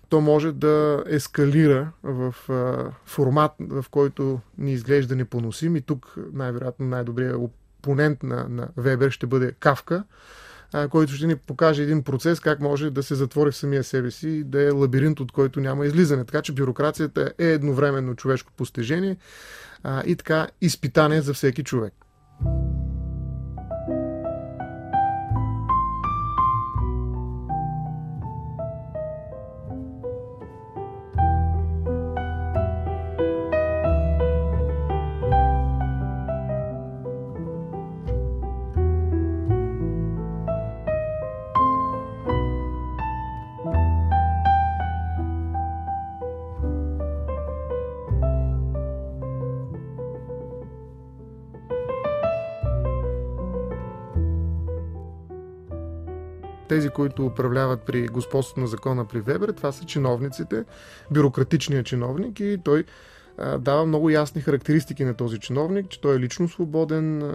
то 0.08 0.20
може 0.20 0.52
да 0.52 1.04
ескалира 1.06 1.92
в 2.02 2.34
а, 2.48 2.90
формат, 3.06 3.52
в 3.60 3.84
който 3.90 4.40
ни 4.58 4.72
изглежда 4.72 5.16
непоносим. 5.16 5.76
И 5.76 5.80
тук 5.80 6.14
най-вероятно 6.32 6.86
най-добрият 6.86 7.36
опонент 7.36 8.22
на, 8.22 8.46
на 8.48 8.68
Вебер 8.76 9.10
ще 9.10 9.26
бъде 9.26 9.52
Кавка, 9.52 10.04
който 10.90 11.12
ще 11.12 11.26
ни 11.26 11.36
покаже 11.36 11.82
един 11.82 12.02
процес 12.02 12.40
как 12.40 12.60
може 12.60 12.90
да 12.90 13.02
се 13.02 13.14
затвори 13.14 13.50
в 13.50 13.56
самия 13.56 13.84
себе 13.84 14.10
си 14.10 14.28
и 14.28 14.44
да 14.44 14.62
е 14.62 14.70
лабиринт, 14.70 15.20
от 15.20 15.32
който 15.32 15.60
няма 15.60 15.86
излизане. 15.86 16.24
Така 16.24 16.42
че 16.42 16.52
бюрокрацията 16.52 17.32
е 17.38 17.46
едновременно 17.46 18.14
човешко 18.14 18.52
постижение 18.56 19.16
и 20.06 20.16
така 20.16 20.48
изпитание 20.60 21.20
за 21.20 21.34
всеки 21.34 21.64
човек. 21.64 21.94
Тези, 56.86 56.94
които 56.94 57.26
управляват 57.26 57.82
при 57.82 58.06
господството 58.06 58.60
на 58.60 58.66
закона 58.66 59.04
при 59.04 59.20
Вебер, 59.20 59.48
това 59.48 59.72
са 59.72 59.84
чиновниците, 59.84 60.64
бюрократичният 61.10 61.86
чиновник 61.86 62.40
и 62.40 62.58
той 62.64 62.84
дава 63.58 63.86
много 63.86 64.10
ясни 64.10 64.40
характеристики 64.40 65.04
на 65.04 65.14
този 65.14 65.38
чиновник, 65.38 65.88
че 65.88 66.00
той 66.00 66.16
е 66.16 66.20
лично 66.20 66.48
свободен, 66.48 67.32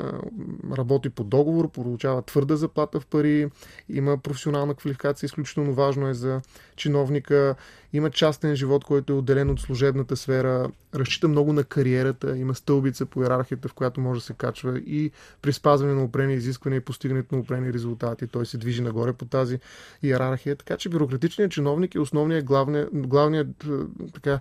работи 0.77 1.09
по 1.09 1.23
договор, 1.23 1.71
получава 1.71 2.21
твърда 2.21 2.55
заплата 2.55 2.99
в 2.99 3.05
пари, 3.05 3.49
има 3.89 4.17
професионална 4.17 4.75
квалификация, 4.75 5.27
изключително 5.27 5.73
важно 5.73 6.07
е 6.07 6.13
за 6.13 6.41
чиновника, 6.75 7.55
има 7.93 8.09
частен 8.09 8.55
живот, 8.55 8.83
който 8.83 9.13
е 9.13 9.15
отделен 9.15 9.49
от 9.49 9.59
служебната 9.59 10.17
сфера, 10.17 10.69
разчита 10.95 11.27
много 11.27 11.53
на 11.53 11.63
кариерата, 11.63 12.37
има 12.37 12.55
стълбица 12.55 13.05
по 13.05 13.21
иерархията, 13.21 13.67
в 13.67 13.73
която 13.73 14.01
може 14.01 14.19
да 14.19 14.25
се 14.25 14.33
качва 14.33 14.79
и 14.79 15.11
при 15.41 15.53
спазване 15.53 15.93
на 15.93 16.03
опрени 16.03 16.33
изисквания 16.33 16.77
и 16.77 16.81
постигането 16.81 17.35
на 17.35 17.41
опрени 17.41 17.73
резултати, 17.73 18.27
той 18.27 18.45
се 18.45 18.57
движи 18.57 18.81
нагоре 18.81 19.13
по 19.13 19.25
тази 19.25 19.59
иерархия. 20.03 20.55
Така 20.55 20.77
че 20.77 20.89
бюрократичният 20.89 21.51
чиновник 21.51 21.95
е 21.95 21.99
основният, 21.99 22.45
главният, 22.45 22.89
главният 22.93 23.65
така, 24.13 24.39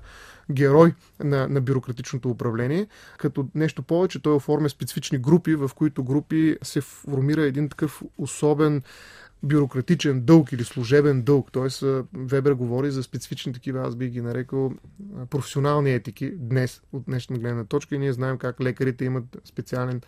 герой 0.51 0.95
на, 1.25 1.49
на 1.49 1.61
бюрократичното 1.61 2.31
управление. 2.31 2.87
Като 3.19 3.49
нещо 3.55 3.83
повече, 3.83 4.23
той 4.23 4.35
оформя 4.35 4.69
специфични 4.69 5.19
групи, 5.19 5.55
в 5.55 5.71
които 5.75 6.05
групи 6.05 6.57
се 6.63 6.81
формира 6.81 7.43
един 7.43 7.69
такъв 7.69 8.03
особен 8.19 8.83
бюрократичен 9.43 10.21
дълг 10.21 10.53
или 10.53 10.65
служебен 10.65 11.23
дълг. 11.23 11.49
Тоест, 11.53 11.85
Вебер 12.15 12.53
говори 12.53 12.91
за 12.91 13.03
специфични 13.03 13.53
такива, 13.53 13.87
аз 13.87 13.97
бих 13.97 14.11
ги 14.11 14.21
нарекал 14.21 14.73
професионални 15.31 15.95
етики 15.95 16.33
днес, 16.37 16.83
от 16.93 17.05
днешна 17.05 17.39
гледна 17.39 17.65
точка. 17.65 17.95
И 17.95 17.99
ние 17.99 18.13
знаем 18.13 18.39
как 18.39 18.61
лекарите 18.61 19.05
имат 19.05 19.25
специален 19.45 20.01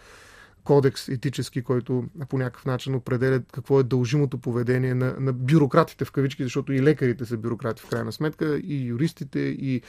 кодекс 0.65 1.09
етически, 1.09 1.63
който 1.63 2.05
по 2.29 2.39
някакъв 2.39 2.65
начин 2.65 2.95
определя 2.95 3.43
какво 3.53 3.81
е 3.81 3.83
дължимото 3.83 4.39
поведение 4.39 4.95
на, 4.95 5.17
на 5.21 5.33
бюрократите 5.33 6.05
в 6.05 6.13
кавички, 6.13 6.43
защото 6.43 6.73
и 6.73 6.83
лекарите 6.83 7.25
са 7.25 7.37
бюрократи 7.37 7.83
в 7.83 7.89
крайна 7.89 8.13
сметка, 8.13 8.61
и 8.65 8.87
юристите, 8.87 9.39
и 9.39 9.83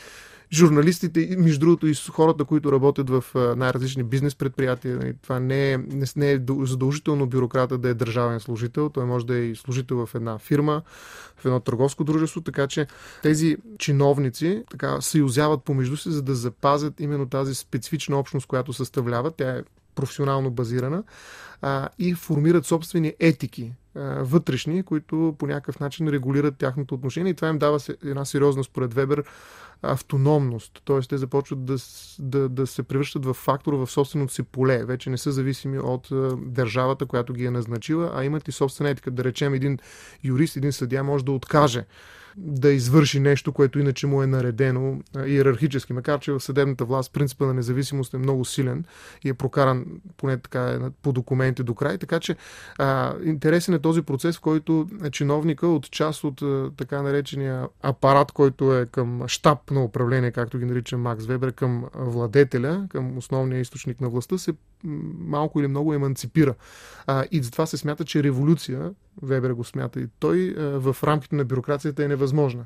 журналистите, 0.53 1.21
и 1.21 1.37
между 1.37 1.59
другото 1.59 1.87
и 1.87 1.93
хората, 2.11 2.45
които 2.45 2.71
работят 2.71 3.09
в 3.09 3.23
най-различни 3.57 4.03
бизнес 4.03 4.35
предприятия. 4.35 4.97
Нали, 4.97 5.13
това 5.21 5.39
не 5.39 5.73
е, 5.73 5.77
не, 6.15 6.31
е 6.31 6.39
задължително 6.63 7.27
бюрократа 7.27 7.77
да 7.77 7.89
е 7.89 7.93
държавен 7.93 8.39
служител, 8.39 8.89
той 8.89 9.05
може 9.05 9.25
да 9.25 9.35
е 9.35 9.41
и 9.41 9.55
служител 9.55 10.05
в 10.05 10.15
една 10.15 10.37
фирма, 10.37 10.81
в 11.37 11.45
едно 11.45 11.59
търговско 11.59 12.03
дружество, 12.03 12.41
така 12.41 12.67
че 12.67 12.87
тези 13.21 13.57
чиновници 13.79 14.63
така 14.71 15.01
съюзяват 15.01 15.63
помежду 15.63 15.97
си, 15.97 16.11
за 16.11 16.21
да 16.21 16.35
запазят 16.35 16.99
именно 16.99 17.29
тази 17.29 17.55
специфична 17.55 18.19
общност, 18.19 18.47
която 18.47 18.73
съставляват. 18.73 19.35
Тя 19.35 19.49
е 19.49 19.61
професионално 19.95 20.51
базирана 20.51 21.03
а, 21.61 21.89
и 21.99 22.13
формират 22.13 22.65
собствени 22.65 23.13
етики 23.19 23.73
а, 23.95 23.99
вътрешни, 24.23 24.83
които 24.83 25.35
по 25.39 25.47
някакъв 25.47 25.79
начин 25.79 26.07
регулират 26.07 26.57
тяхното 26.57 26.95
отношение 26.95 27.31
и 27.31 27.35
това 27.35 27.47
им 27.47 27.57
дава 27.57 27.79
една 28.05 28.25
сериозна, 28.25 28.63
според 28.63 28.93
Вебер, 28.93 29.23
автономност. 29.81 30.81
Тоест 30.85 31.09
те 31.09 31.17
започват 31.17 31.65
да, 31.65 31.75
да, 32.19 32.49
да 32.49 32.67
се 32.67 32.83
превръщат 32.83 33.25
в 33.25 33.33
фактор 33.33 33.73
в 33.73 33.87
собственото 33.87 34.33
си 34.33 34.43
поле. 34.43 34.85
Вече 34.85 35.09
не 35.09 35.17
са 35.17 35.31
зависими 35.31 35.79
от 35.79 36.11
а, 36.11 36.35
държавата, 36.37 37.05
която 37.05 37.33
ги 37.33 37.45
е 37.45 37.51
назначила, 37.51 38.11
а 38.15 38.23
имат 38.23 38.47
и 38.47 38.51
собствена 38.51 38.89
етика. 38.89 39.11
Да 39.11 39.23
речем, 39.23 39.53
един 39.53 39.79
юрист, 40.23 40.57
един 40.57 40.71
съдия 40.71 41.03
може 41.03 41.25
да 41.25 41.31
откаже 41.31 41.85
да 42.37 42.71
извърши 42.71 43.19
нещо, 43.19 43.53
което 43.53 43.79
иначе 43.79 44.07
му 44.07 44.23
е 44.23 44.27
наредено 44.27 45.01
иерархически. 45.25 45.93
Макар, 45.93 46.19
че 46.19 46.31
в 46.31 46.39
съдебната 46.39 46.85
власт 46.85 47.13
принципа 47.13 47.45
на 47.45 47.53
независимост 47.53 48.13
е 48.13 48.17
много 48.17 48.45
силен 48.45 48.85
и 49.23 49.29
е 49.29 49.33
прокаран 49.33 49.85
поне 50.17 50.37
така 50.37 50.63
е, 50.65 50.79
по 51.01 51.11
документи 51.11 51.63
до 51.63 51.75
край. 51.75 51.97
Така 51.97 52.19
че 52.19 52.35
а, 52.77 53.13
интересен 53.23 53.73
е 53.73 53.79
този 53.79 54.01
процес, 54.01 54.37
в 54.37 54.41
който 54.41 54.87
чиновника 55.11 55.67
от 55.67 55.91
част 55.91 56.23
от 56.23 56.41
така 56.77 57.01
наречения 57.01 57.67
апарат, 57.81 58.31
който 58.31 58.77
е 58.77 58.85
към 58.85 59.27
щаб 59.27 59.71
на 59.71 59.83
управление, 59.83 60.31
както 60.31 60.59
ги 60.59 60.65
нарича 60.65 60.97
Макс 60.97 61.25
Вебер, 61.25 61.51
към 61.51 61.85
владетеля, 61.95 62.85
към 62.89 63.17
основния 63.17 63.59
източник 63.59 64.01
на 64.01 64.09
властта, 64.09 64.37
се 64.37 64.53
малко 65.19 65.59
или 65.59 65.67
много 65.67 65.93
еманципира. 65.93 66.55
А, 67.07 67.25
и 67.31 67.43
затова 67.43 67.65
се 67.65 67.77
смята, 67.77 68.05
че 68.05 68.23
революция, 68.23 68.91
Вебер 69.21 69.51
го 69.51 69.63
смята 69.63 69.99
и 69.99 70.07
той, 70.19 70.53
в 70.57 70.97
рамките 71.03 71.35
на 71.35 71.45
бюрокрацията 71.45 72.03
е 72.03 72.07
невъзможна. 72.07 72.65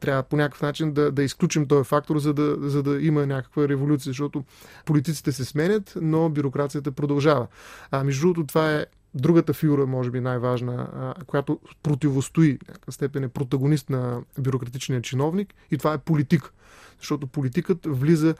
Трябва 0.00 0.22
по 0.22 0.36
някакъв 0.36 0.62
начин 0.62 0.92
да, 0.92 1.12
да 1.12 1.22
изключим 1.22 1.66
този 1.66 1.84
фактор, 1.84 2.18
за 2.18 2.34
да, 2.34 2.56
за 2.60 2.82
да 2.82 3.02
има 3.02 3.26
някаква 3.26 3.68
революция, 3.68 4.10
защото 4.10 4.44
политиците 4.84 5.32
се 5.32 5.44
сменят, 5.44 5.92
но 6.00 6.28
бюрокрацията 6.28 6.92
продължава. 6.92 7.46
А, 7.90 8.04
между 8.04 8.20
другото, 8.20 8.46
това 8.46 8.72
е 8.72 8.86
другата 9.14 9.52
фигура, 9.52 9.86
може 9.86 10.10
би 10.10 10.20
най-важна, 10.20 11.14
която 11.26 11.60
противостои, 11.82 12.58
някакъв 12.68 12.94
степен 12.94 13.24
е 13.24 13.28
протагонист 13.28 13.90
на 13.90 14.20
бюрократичния 14.38 15.02
чиновник 15.02 15.54
и 15.70 15.78
това 15.78 15.92
е 15.92 15.98
политик. 15.98 16.52
Защото 16.98 17.26
политикът 17.26 17.78
влиза 17.86 18.34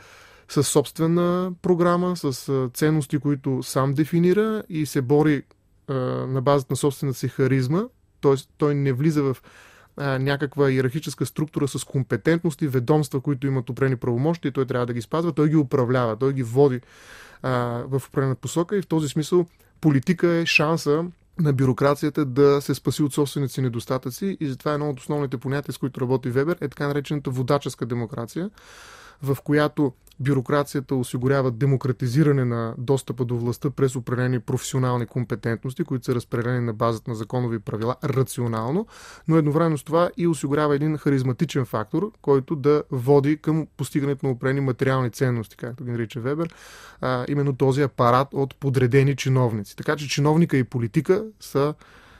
с 0.48 0.62
собствена 0.62 1.52
програма, 1.62 2.16
с 2.16 2.50
ценности, 2.74 3.18
които 3.18 3.62
сам 3.62 3.94
дефинира 3.94 4.62
и 4.68 4.86
се 4.86 5.02
бори 5.02 5.42
на 5.88 6.42
базата 6.42 6.72
на 6.72 6.76
собствената 6.76 7.18
си 7.18 7.28
харизма, 7.28 7.82
т.е. 8.20 8.34
той 8.58 8.74
не 8.74 8.92
влиза 8.92 9.22
в 9.22 9.36
някаква 9.98 10.70
иерархическа 10.70 11.26
структура 11.26 11.68
с 11.68 11.84
компетентности, 11.84 12.68
ведомства, 12.68 13.20
които 13.20 13.46
имат 13.46 13.70
опрени 13.70 13.96
правомощи 13.96 14.48
и 14.48 14.52
той 14.52 14.66
трябва 14.66 14.86
да 14.86 14.92
ги 14.92 15.02
спазва, 15.02 15.32
той 15.32 15.48
ги 15.48 15.56
управлява, 15.56 16.16
той 16.16 16.32
ги 16.32 16.42
води 16.42 16.80
в 17.42 18.02
определена 18.08 18.34
посока. 18.34 18.76
И 18.76 18.82
в 18.82 18.86
този 18.86 19.08
смисъл 19.08 19.46
политика 19.80 20.28
е 20.28 20.46
шанса 20.46 21.04
на 21.38 21.52
бюрокрацията 21.52 22.24
да 22.24 22.60
се 22.60 22.74
спаси 22.74 23.02
от 23.02 23.14
собствените 23.14 23.52
си 23.52 23.60
недостатъци. 23.60 24.36
И 24.40 24.48
затова 24.48 24.72
едно 24.72 24.90
от 24.90 25.00
основните 25.00 25.38
понятия, 25.38 25.72
с 25.72 25.78
които 25.78 26.00
работи 26.00 26.30
Вебер, 26.30 26.58
е 26.60 26.68
така 26.68 26.86
наречената 26.88 27.30
водаческа 27.30 27.86
демокрация, 27.86 28.50
в 29.22 29.38
която 29.44 29.92
бюрокрацията 30.20 30.94
осигурява 30.94 31.50
демократизиране 31.50 32.44
на 32.44 32.74
достъпа 32.78 33.24
до 33.24 33.36
властта 33.36 33.70
през 33.70 33.96
определени 33.96 34.40
професионални 34.40 35.06
компетентности, 35.06 35.84
които 35.84 36.04
са 36.04 36.14
разпределени 36.14 36.60
на 36.60 36.72
базата 36.72 37.10
на 37.10 37.16
законови 37.16 37.58
правила 37.58 37.96
рационално, 38.04 38.86
но 39.28 39.36
едновременно 39.36 39.78
с 39.78 39.84
това 39.84 40.10
и 40.16 40.26
осигурява 40.26 40.74
един 40.74 40.96
харизматичен 40.96 41.64
фактор, 41.64 42.12
който 42.22 42.56
да 42.56 42.82
води 42.90 43.36
към 43.36 43.66
постигането 43.76 44.26
на 44.26 44.32
определени 44.32 44.60
материални 44.60 45.10
ценности, 45.10 45.56
както 45.56 45.84
ги 45.84 45.90
нарича 45.90 46.20
Вебер, 46.20 46.54
а, 47.00 47.24
именно 47.28 47.56
този 47.56 47.82
апарат 47.82 48.28
от 48.32 48.56
подредени 48.56 49.16
чиновници. 49.16 49.76
Така 49.76 49.96
че 49.96 50.08
чиновника 50.08 50.56
и 50.56 50.64
политика 50.64 51.24
са 51.40 51.74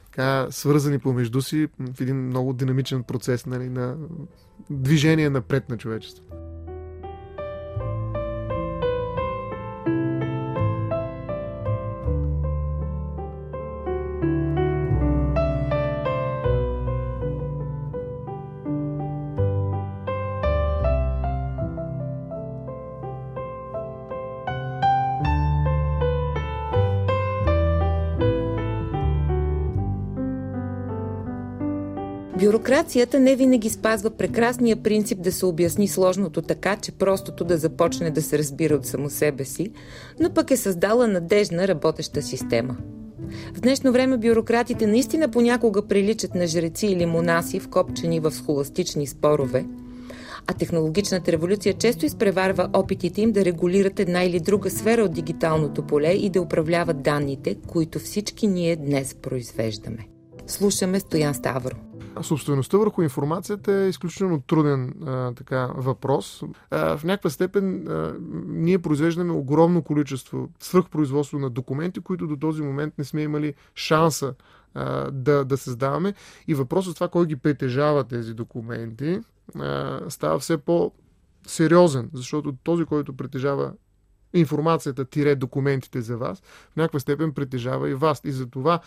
така, 0.04 0.46
свързани 0.50 0.98
помежду 0.98 1.42
си 1.42 1.68
в 1.94 2.00
един 2.00 2.16
много 2.16 2.52
динамичен 2.52 3.02
процес 3.02 3.46
нали, 3.46 3.68
на 3.68 3.96
движение 4.70 5.30
напред 5.30 5.68
на 5.68 5.76
човечеството. 5.76 6.45
Бюрокрацията 32.46 33.20
не 33.20 33.36
винаги 33.36 33.70
спазва 33.70 34.10
прекрасния 34.10 34.76
принцип 34.76 35.22
да 35.22 35.32
се 35.32 35.46
обясни 35.46 35.88
сложното 35.88 36.42
така, 36.42 36.76
че 36.76 36.92
простото 36.92 37.44
да 37.44 37.58
започне 37.58 38.10
да 38.10 38.22
се 38.22 38.38
разбира 38.38 38.74
от 38.74 38.86
само 38.86 39.10
себе 39.10 39.44
си, 39.44 39.72
но 40.20 40.30
пък 40.30 40.50
е 40.50 40.56
създала 40.56 41.06
надежна 41.06 41.68
работеща 41.68 42.22
система. 42.22 42.76
В 43.54 43.60
днешно 43.60 43.92
време 43.92 44.16
бюрократите 44.16 44.86
наистина 44.86 45.28
понякога 45.28 45.82
приличат 45.82 46.34
на 46.34 46.46
жреци 46.46 46.86
или 46.86 47.06
монаси, 47.06 47.60
вкопчени 47.60 48.20
в 48.20 48.30
схоластични 48.30 49.06
спорове, 49.06 49.66
а 50.46 50.52
технологичната 50.52 51.32
революция 51.32 51.74
често 51.74 52.06
изпреварва 52.06 52.68
опитите 52.72 53.20
им 53.20 53.32
да 53.32 53.44
регулират 53.44 54.00
една 54.00 54.24
или 54.24 54.40
друга 54.40 54.70
сфера 54.70 55.02
от 55.02 55.12
дигиталното 55.12 55.82
поле 55.82 56.12
и 56.12 56.30
да 56.30 56.42
управляват 56.42 57.02
данните, 57.02 57.56
които 57.66 57.98
всички 57.98 58.46
ние 58.46 58.76
днес 58.76 59.14
произвеждаме. 59.14 60.08
Слушаме 60.46 61.00
Стоян 61.00 61.34
Ставро 61.34 61.76
собствеността 62.22 62.78
върху 62.78 63.02
информацията 63.02 63.72
е 63.72 63.88
изключително 63.88 64.40
труден 64.40 64.94
а, 65.06 65.32
така, 65.34 65.70
въпрос. 65.76 66.42
А, 66.70 66.96
в 66.96 67.04
някаква 67.04 67.30
степен 67.30 67.88
а, 67.88 68.14
ние 68.46 68.78
произвеждаме 68.78 69.32
огромно 69.32 69.82
количество 69.82 70.48
свръхпроизводство 70.60 71.38
на 71.38 71.50
документи, 71.50 72.00
които 72.00 72.26
до 72.26 72.36
този 72.36 72.62
момент 72.62 72.94
не 72.98 73.04
сме 73.04 73.22
имали 73.22 73.54
шанса 73.74 74.34
а, 74.74 75.10
да, 75.10 75.44
да 75.44 75.56
създаваме. 75.56 76.14
И 76.48 76.54
въпросът 76.54 76.94
това 76.94 77.08
кой 77.08 77.26
ги 77.26 77.36
притежава 77.36 78.04
тези 78.04 78.34
документи 78.34 79.20
а, 79.54 80.00
става 80.08 80.38
все 80.38 80.58
по-сериозен, 80.58 82.10
защото 82.12 82.54
този, 82.62 82.84
който 82.84 83.16
притежава 83.16 83.72
информацията, 84.34 85.04
тире 85.04 85.34
документите 85.34 86.00
за 86.00 86.16
вас, 86.16 86.42
в 86.72 86.76
някаква 86.76 87.00
степен 87.00 87.32
притежава 87.32 87.90
и 87.90 87.94
вас. 87.94 88.20
И 88.24 88.32
за 88.32 88.46
това 88.46 88.80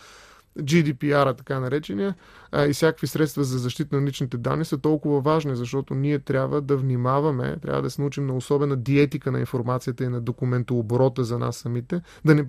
GDPR, 0.58 1.36
така 1.36 1.60
наречения, 1.60 2.14
а, 2.52 2.66
и 2.66 2.72
всякакви 2.72 3.06
средства 3.06 3.44
за 3.44 3.58
защита 3.58 4.00
на 4.00 4.06
личните 4.06 4.36
данни 4.36 4.64
са 4.64 4.78
толкова 4.78 5.20
важни, 5.20 5.56
защото 5.56 5.94
ние 5.94 6.18
трябва 6.18 6.60
да 6.60 6.76
внимаваме, 6.76 7.56
трябва 7.62 7.82
да 7.82 7.90
се 7.90 8.00
научим 8.00 8.26
на 8.26 8.36
особена 8.36 8.76
диетика 8.76 9.32
на 9.32 9.40
информацията 9.40 10.04
и 10.04 10.08
на 10.08 10.20
документооборота 10.20 11.24
за 11.24 11.38
нас 11.38 11.56
самите, 11.56 12.00
да 12.24 12.34
не 12.34 12.46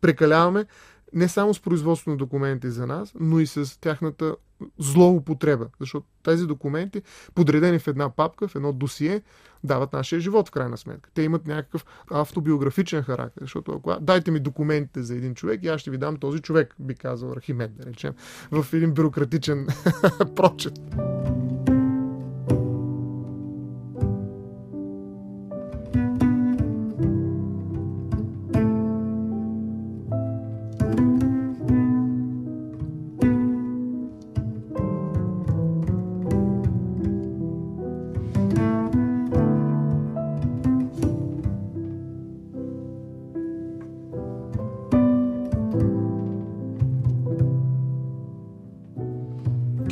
прекаляваме 0.00 0.66
не 1.12 1.28
само 1.28 1.54
с 1.54 1.60
производство 1.60 2.10
на 2.10 2.16
документи 2.16 2.70
за 2.70 2.86
нас, 2.86 3.12
но 3.20 3.40
и 3.40 3.46
с 3.46 3.80
тяхната 3.80 4.36
злоупотреба. 4.78 5.66
Защото 5.80 6.06
тези 6.22 6.46
документи, 6.46 7.02
подредени 7.34 7.78
в 7.78 7.88
една 7.88 8.10
папка, 8.10 8.48
в 8.48 8.56
едно 8.56 8.72
досие, 8.72 9.22
дават 9.64 9.92
нашия 9.92 10.20
живот 10.20 10.48
в 10.48 10.50
крайна 10.50 10.76
сметка. 10.76 11.10
Те 11.14 11.22
имат 11.22 11.46
някакъв 11.46 11.84
автобиографичен 12.10 13.02
характер. 13.02 13.40
Защото 13.40 13.72
ако 13.72 14.00
дайте 14.00 14.30
ми 14.30 14.40
документите 14.40 15.02
за 15.02 15.14
един 15.14 15.34
човек 15.34 15.64
и 15.64 15.68
аз 15.68 15.80
ще 15.80 15.90
ви 15.90 15.98
дам 15.98 16.16
този 16.16 16.40
човек, 16.40 16.74
би 16.78 16.94
казал 16.94 17.32
Архимед, 17.32 17.76
да 17.76 17.86
речем, 17.86 18.14
в 18.50 18.66
един 18.72 18.92
бюрократичен 18.92 19.66
прочет. 20.36 20.80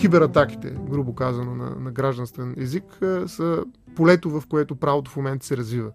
Кибератаките, 0.06 0.76
грубо 0.90 1.14
казано 1.14 1.54
на, 1.54 1.70
на 1.70 1.90
гражданствен 1.90 2.54
език, 2.58 2.84
са 3.26 3.64
полето, 3.96 4.30
в 4.30 4.42
което 4.48 4.76
правото 4.76 5.10
в 5.10 5.16
момента 5.16 5.46
се 5.46 5.56
развива. 5.56 5.90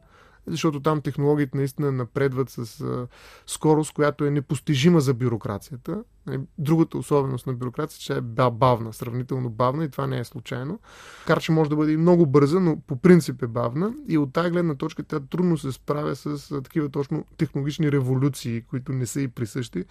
Защото 0.47 0.79
там 0.79 1.01
технологиите 1.01 1.57
наистина 1.57 1.91
напредват 1.91 2.49
с 2.49 2.81
а, 2.81 3.07
скорост, 3.47 3.93
която 3.93 4.25
е 4.25 4.31
непостижима 4.31 5.01
за 5.01 5.13
бюрокрацията. 5.13 6.03
Е, 6.31 6.39
другата 6.57 6.97
особеност 6.97 7.47
на 7.47 7.53
бюрокрацията 7.53 8.03
че 8.03 8.13
е 8.13 8.21
бавна, 8.51 8.93
сравнително 8.93 9.49
бавна 9.49 9.83
и 9.83 9.89
това 9.89 10.07
не 10.07 10.19
е 10.19 10.23
случайно. 10.23 10.79
Кар, 11.27 11.39
че 11.39 11.51
може 11.51 11.69
да 11.69 11.75
бъде 11.75 11.91
и 11.91 11.97
много 11.97 12.25
бърза, 12.25 12.59
но 12.59 12.79
по 12.87 12.95
принцип 12.95 13.43
е 13.43 13.47
бавна 13.47 13.93
и 14.07 14.17
от 14.17 14.33
тази 14.33 14.51
гледна 14.51 14.75
точка 14.75 15.03
тя 15.03 15.19
трудно 15.19 15.57
се 15.57 15.71
справя 15.71 16.15
с 16.15 16.61
такива 16.63 16.89
точно 16.89 17.25
технологични 17.37 17.91
революции, 17.91 18.61
които 18.61 18.93
не 18.93 19.05
са 19.05 19.21
и 19.21 19.27
присъщи 19.27 19.85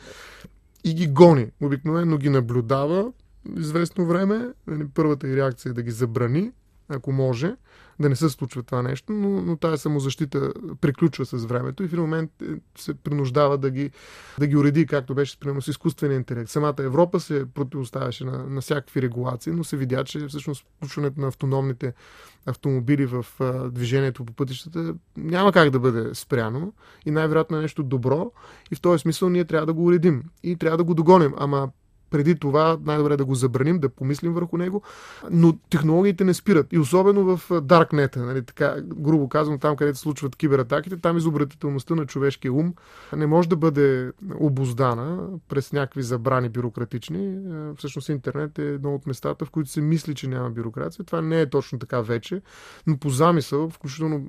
и 0.85 0.95
ги 0.95 1.07
гони. 1.07 1.47
Обикновено 1.63 2.19
ги 2.19 2.29
наблюдава, 2.29 3.13
известно 3.57 4.07
време. 4.07 4.53
Нали, 4.67 4.89
първата 4.95 5.29
и 5.29 5.37
реакция 5.37 5.71
е 5.71 5.73
да 5.73 5.83
ги 5.83 5.91
забрани, 5.91 6.53
ако 6.89 7.13
може, 7.13 7.57
да 8.01 8.09
не 8.09 8.17
се 8.17 8.29
случва 8.29 8.63
това 8.63 8.83
нещо, 8.83 9.13
но, 9.13 9.43
но 9.43 9.57
тази 9.57 9.79
самозащита 9.79 10.53
приключва 10.81 11.25
с 11.27 11.45
времето 11.45 11.83
и 11.83 11.89
в 11.89 11.93
един 11.93 12.03
момент 12.03 12.31
е, 12.43 12.45
се 12.79 12.95
принуждава 12.95 13.59
да 13.59 13.71
ги, 13.71 13.91
да 14.39 14.47
ги 14.47 14.57
уреди, 14.57 14.87
както 14.87 15.15
беше 15.15 15.41
примерно 15.41 15.63
с 15.63 15.69
изкуствения 15.69 16.17
интелект. 16.17 16.51
Самата 16.51 16.75
Европа 16.79 17.21
се 17.21 17.47
противоставяше 17.55 18.25
на, 18.25 18.47
на 18.47 18.61
всякакви 18.61 19.03
регулации, 19.03 19.53
но 19.53 19.65
се 19.65 19.77
видя, 19.77 20.05
че 20.05 20.27
всъщност 20.27 20.67
включването 20.77 21.21
на 21.21 21.29
автономните 21.29 21.95
автомобили 22.47 23.07
в 23.07 23.27
а, 23.41 23.71
движението 23.71 24.25
по 24.25 24.33
пътищата 24.33 24.95
няма 25.17 25.53
как 25.53 25.71
да 25.71 25.81
бъде 25.81 26.15
спряно 26.15 26.73
и 27.07 27.11
най-вероятно 27.11 27.57
е 27.57 27.61
нещо 27.61 27.83
добро 27.83 28.33
и 28.71 28.75
в 28.75 28.81
този 28.81 29.01
смисъл 29.01 29.29
ние 29.29 29.45
трябва 29.45 29.67
да 29.67 29.73
го 29.73 29.85
уредим 29.85 30.23
и 30.43 30.57
трябва 30.57 30.77
да 30.77 30.85
го 30.85 30.95
догоним. 30.95 31.35
Ама 31.39 31.71
преди 32.11 32.39
това 32.39 32.79
най-добре 32.85 33.17
да 33.17 33.25
го 33.25 33.35
забраним, 33.35 33.79
да 33.79 33.89
помислим 33.89 34.33
върху 34.33 34.57
него, 34.57 34.83
но 35.31 35.59
технологиите 35.71 36.25
не 36.25 36.35
спират. 36.35 36.73
И 36.73 36.79
особено 36.79 37.37
в 37.37 37.49
Darknet, 37.51 38.17
нали, 38.17 38.43
така, 38.43 38.77
грубо 38.81 39.29
казвам, 39.29 39.59
там 39.59 39.77
където 39.77 39.99
се 39.99 40.03
случват 40.03 40.37
кибератаките, 40.37 40.97
там 40.97 41.17
изобретителността 41.17 41.95
на 41.95 42.07
човешкия 42.07 42.53
ум 42.53 42.75
не 43.17 43.27
може 43.27 43.49
да 43.49 43.57
бъде 43.57 44.13
обоздана 44.35 45.29
през 45.49 45.73
някакви 45.73 46.03
забрани 46.03 46.49
бюрократични. 46.49 47.39
Всъщност 47.77 48.09
интернет 48.09 48.59
е 48.59 48.63
едно 48.63 48.95
от 48.95 49.07
местата, 49.07 49.45
в 49.45 49.51
които 49.51 49.71
се 49.71 49.81
мисли, 49.81 50.15
че 50.15 50.29
няма 50.29 50.51
бюрокрация. 50.51 51.05
Това 51.05 51.21
не 51.21 51.41
е 51.41 51.51
точно 51.51 51.79
така 51.79 52.01
вече, 52.01 52.43
но 52.87 52.97
по 52.97 53.11
замисъл, 53.11 53.71
включително 53.71 54.27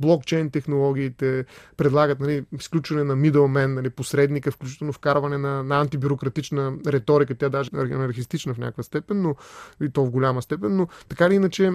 блокчейн 0.00 0.50
технологиите 0.50 1.44
предлагат 1.76 2.20
нали, 2.20 2.44
изключване 2.52 3.04
на 3.04 3.16
middleman, 3.16 3.66
нали, 3.66 3.90
посредника, 3.90 4.50
включително 4.50 4.92
вкарване 4.92 5.38
на, 5.38 5.62
на 5.62 5.80
антибюрократична 5.80 6.72
риторика, 7.00 7.34
тя 7.34 7.48
даже 7.48 7.70
е 7.74 7.78
анархистична 7.78 8.54
в 8.54 8.58
някаква 8.58 8.82
степен, 8.82 9.22
но 9.22 9.36
и 9.82 9.90
то 9.90 10.04
в 10.04 10.10
голяма 10.10 10.42
степен, 10.42 10.76
но 10.76 10.88
така 11.08 11.26
или 11.26 11.34
иначе 11.34 11.72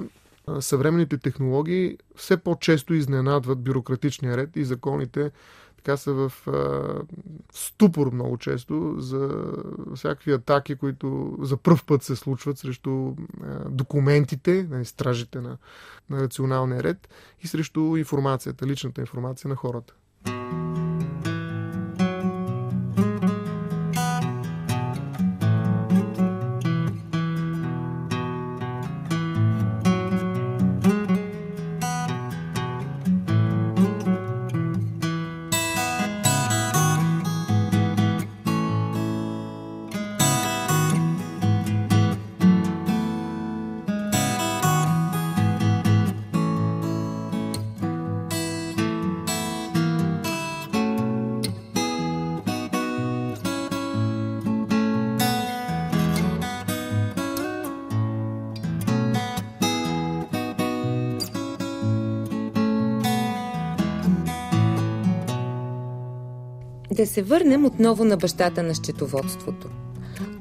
съвременните 0.59 1.17
технологии 1.17 1.97
все 2.15 2.37
по-често 2.37 2.93
изненадват 2.93 3.59
бюрократичния 3.59 4.37
ред 4.37 4.49
и 4.55 4.65
законите 4.65 5.31
така 5.85 5.97
са 5.97 6.13
в 6.13 6.47
а, 6.47 6.83
ступор 7.53 8.11
много 8.11 8.37
често 8.37 8.95
за 8.97 9.43
всякакви 9.95 10.31
атаки, 10.31 10.75
които 10.75 11.37
за 11.41 11.57
първ 11.57 11.79
път 11.87 12.03
се 12.03 12.15
случват 12.15 12.57
срещу 12.57 13.13
документите, 13.69 14.67
нали, 14.69 14.85
стражите 14.85 15.41
на, 15.41 15.57
на 16.09 16.21
рационалния 16.21 16.83
ред 16.83 17.09
и 17.41 17.47
срещу 17.47 17.95
информацията, 17.97 18.67
личната 18.67 19.01
информация 19.01 19.49
на 19.49 19.55
хората. 19.55 19.93
Да 66.95 67.07
се 67.07 67.21
върнем 67.21 67.65
отново 67.65 68.05
на 68.05 68.17
бащата 68.17 68.63
на 68.63 68.75
счетоводството. 68.75 69.69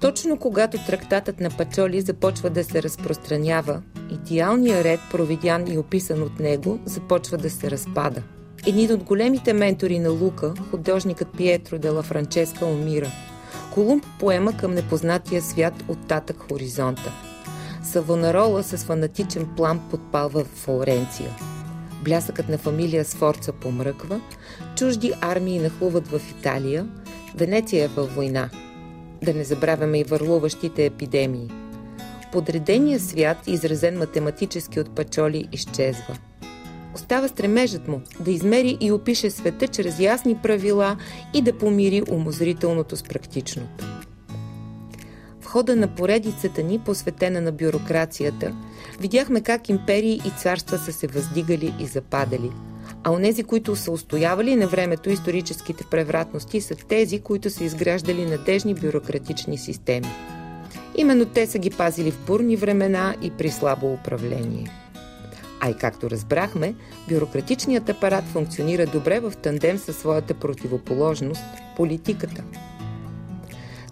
Точно 0.00 0.36
когато 0.36 0.78
трактатът 0.86 1.40
на 1.40 1.50
Пачоли 1.50 2.00
започва 2.00 2.50
да 2.50 2.64
се 2.64 2.82
разпространява, 2.82 3.82
идеалният 4.10 4.84
ред, 4.84 5.00
провидян 5.10 5.72
и 5.72 5.78
описан 5.78 6.22
от 6.22 6.40
него, 6.40 6.78
започва 6.84 7.38
да 7.38 7.50
се 7.50 7.70
разпада. 7.70 8.22
Един 8.66 8.92
от 8.92 9.02
големите 9.02 9.52
ментори 9.52 9.98
на 9.98 10.10
Лука, 10.10 10.54
художникът 10.70 11.28
Пиетро 11.36 11.78
де 11.78 11.88
ла 11.88 12.02
Франческа, 12.02 12.66
умира. 12.66 13.10
Колумб 13.74 14.04
поема 14.20 14.56
към 14.56 14.74
непознатия 14.74 15.42
свят 15.42 15.74
от 15.88 16.06
татък 16.08 16.44
хоризонта. 16.50 17.12
Савонарола 17.82 18.62
с 18.62 18.76
фанатичен 18.76 19.46
план 19.56 19.80
подпалва 19.90 20.44
Флоренция– 20.44 21.30
Блясъкът 22.02 22.48
на 22.48 22.59
фамилия 22.59 23.04
Сфорца 23.04 23.52
помръква, 23.52 24.20
чужди 24.76 25.12
армии 25.20 25.59
нахлуват 25.59 26.09
в 26.09 26.20
Италия, 26.30 26.88
Венеция 27.35 27.85
е 27.85 27.88
във 27.88 28.14
война. 28.14 28.50
Да 29.22 29.35
не 29.35 29.44
забравяме 29.44 30.00
и 30.00 30.04
върлуващите 30.04 30.87
епидемии. 30.87 31.50
Подредения 32.33 33.00
свят, 33.00 33.38
изразен 33.46 33.98
математически 33.98 34.80
от 34.80 34.94
Пачоли, 34.94 35.48
изчезва. 35.52 36.16
Остава 36.94 37.28
стремежът 37.28 37.88
му 37.88 38.00
да 38.20 38.30
измери 38.30 38.76
и 38.80 38.92
опише 38.92 39.30
света 39.30 39.68
чрез 39.68 39.98
ясни 39.98 40.37
правила 40.37 40.96
и 41.35 41.42
да 41.42 41.59
помири 41.59 42.02
умозрителното 42.11 42.96
с 42.96 43.02
практичното 43.02 43.94
хода 45.54 45.76
на 45.76 45.88
поредицата 45.88 46.62
ни, 46.62 46.78
посветена 46.78 47.40
на 47.40 47.52
бюрокрацията, 47.52 48.52
видяхме 49.00 49.40
как 49.40 49.68
империи 49.68 50.20
и 50.26 50.30
царства 50.30 50.78
са 50.78 50.92
се 50.92 51.07
въздигали 51.07 51.74
и 51.80 51.87
западали. 51.87 52.50
А 53.04 53.12
онези, 53.12 53.44
които 53.44 53.76
са 53.76 53.90
устоявали 53.92 54.57
на 54.57 54.66
времето 54.66 55.11
историческите 55.11 55.85
превратности, 55.90 56.61
са 56.61 56.74
тези, 56.74 57.20
които 57.20 57.50
са 57.50 57.64
изграждали 57.64 58.26
надежни 58.26 58.74
бюрократични 58.74 59.59
системи. 59.59 60.09
Именно 60.96 61.26
те 61.26 61.46
са 61.46 61.59
ги 61.59 61.70
пазили 61.70 62.11
в 62.11 62.26
бурни 62.26 62.57
времена 62.57 63.14
и 63.22 63.30
при 63.30 63.50
слабо 63.50 63.92
управление. 63.92 64.70
А 65.61 65.70
и 65.70 65.74
както 65.74 66.11
разбрахме, 66.11 66.74
бюрократичният 67.09 67.88
апарат 67.88 68.24
функционира 68.24 68.87
добре 68.87 69.20
в 69.20 69.33
тандем 69.42 69.78
със 69.78 69.96
своята 69.96 70.35
противоположност– 70.35 71.42
политиката– 71.76 72.42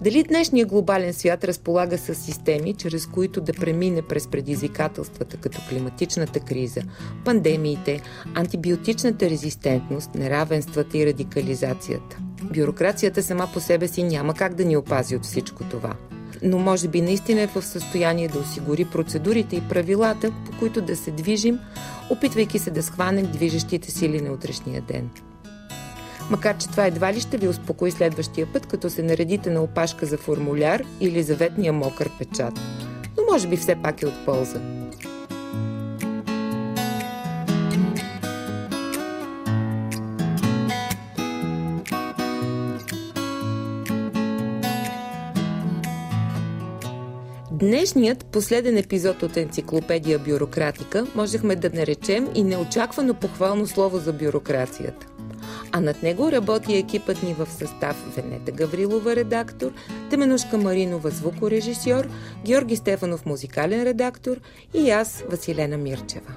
Дали 0.02 0.22
днешния 0.22 0.66
глобален 0.66 1.14
свят 1.14 1.44
разполага 1.44 1.98
с 1.98 2.14
системи, 2.14 2.74
чрез 2.74 3.06
които 3.06 3.40
да 3.40 3.52
премине 3.52 4.02
през 4.02 4.28
предизвикателствата, 4.28 5.36
като 5.36 5.60
климатичната 5.68 6.40
криза, 6.40 6.80
пандемиите, 7.24 8.02
антибиотичната 8.34 9.30
резистентност, 9.30 10.14
неравенствата 10.14 10.98
и 10.98 11.06
радикализацията? 11.06 12.18
Бюрокрацията 12.42 13.22
сама 13.22 13.48
по 13.52 13.60
себе 13.60 13.88
си 13.88 14.02
няма 14.02 14.34
как 14.34 14.54
да 14.54 14.64
ни 14.64 14.76
опази 14.76 15.16
от 15.16 15.24
всичко 15.24 15.64
това 15.64 15.94
но 16.42 16.58
може 16.58 16.88
би 16.88 17.00
наистина 17.00 17.40
е 17.40 17.46
в 17.46 17.62
състояние 17.62 18.28
да 18.28 18.38
осигури 18.38 18.84
процедурите 18.84 19.56
и 19.56 19.68
правилата, 19.68 20.32
по 20.46 20.58
които 20.58 20.80
да 20.80 20.96
се 20.96 21.10
движим, 21.10 21.58
опитвайки 22.10 22.58
се 22.58 22.70
да 22.70 22.82
схванем 22.82 23.26
движещите 23.26 23.90
сили 23.90 24.20
на 24.20 24.32
утрешния 24.32 24.82
ден. 24.82 25.10
Макар, 26.32 26.58
че 26.58 26.68
това 26.68 26.86
едва 26.86 27.12
ли 27.12 27.20
ще 27.20 27.38
ви 27.38 27.48
успокои 27.48 27.90
следващия 27.90 28.52
път, 28.52 28.66
като 28.66 28.90
се 28.90 29.02
наредите 29.02 29.50
на 29.50 29.62
опашка 29.62 30.06
за 30.06 30.18
формуляр 30.18 30.84
или 31.00 31.22
заветния 31.22 31.72
мокър 31.72 32.10
печат. 32.18 32.60
Но 33.16 33.32
може 33.32 33.48
би 33.48 33.56
все 33.56 33.76
пак 33.82 34.02
е 34.02 34.06
от 34.06 34.24
полза. 34.24 34.60
Днешният 47.50 48.24
последен 48.24 48.76
епизод 48.76 49.22
от 49.22 49.36
енциклопедия 49.36 50.18
Бюрократика 50.18 51.06
можехме 51.14 51.56
да 51.56 51.70
наречем 51.74 52.28
и 52.34 52.44
неочаквано 52.44 53.14
похвално 53.14 53.66
слово 53.66 53.98
за 53.98 54.12
бюрокрацията. 54.12 55.11
А 55.72 55.80
над 55.80 56.02
него 56.02 56.32
работи 56.32 56.74
екипът 56.76 57.22
ни 57.22 57.34
в 57.34 57.46
състав 57.50 58.16
Венета 58.16 58.52
Гаврилова 58.52 59.16
редактор, 59.16 59.72
Теменушка 60.10 60.58
Маринова 60.58 61.10
звукорежисьор, 61.10 62.08
Георги 62.44 62.76
Стефанов 62.76 63.26
музикален 63.26 63.82
редактор 63.82 64.36
и 64.74 64.90
аз 64.90 65.24
Василена 65.30 65.78
Мирчева. 65.78 66.34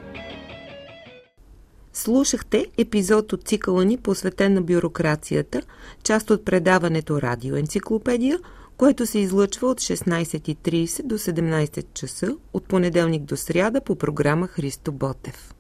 Слушахте 1.94 2.66
епизод 2.78 3.34
от 3.34 3.44
цикъла 3.44 3.86
ни 3.86 3.98
посветен 3.98 4.54
на 4.54 4.62
бюрокрацията, 4.62 5.62
част 6.04 6.30
от 6.30 6.46
предаването 6.46 7.22
Радиоенциклопедия– 7.22 8.40
което 8.78 9.06
се 9.06 9.20
излъчва 9.20 9.68
от 9.68 9.82
16.30 9.82 11.04
до 11.04 11.18
17 11.18 11.86
часа 11.94 12.36
от 12.54 12.68
понеделник 12.68 13.24
до 13.24 13.38
сряда 13.38 13.82
по 13.82 13.96
програма 13.96 14.48
Христо 14.48 14.92
Ботев. 14.92 15.55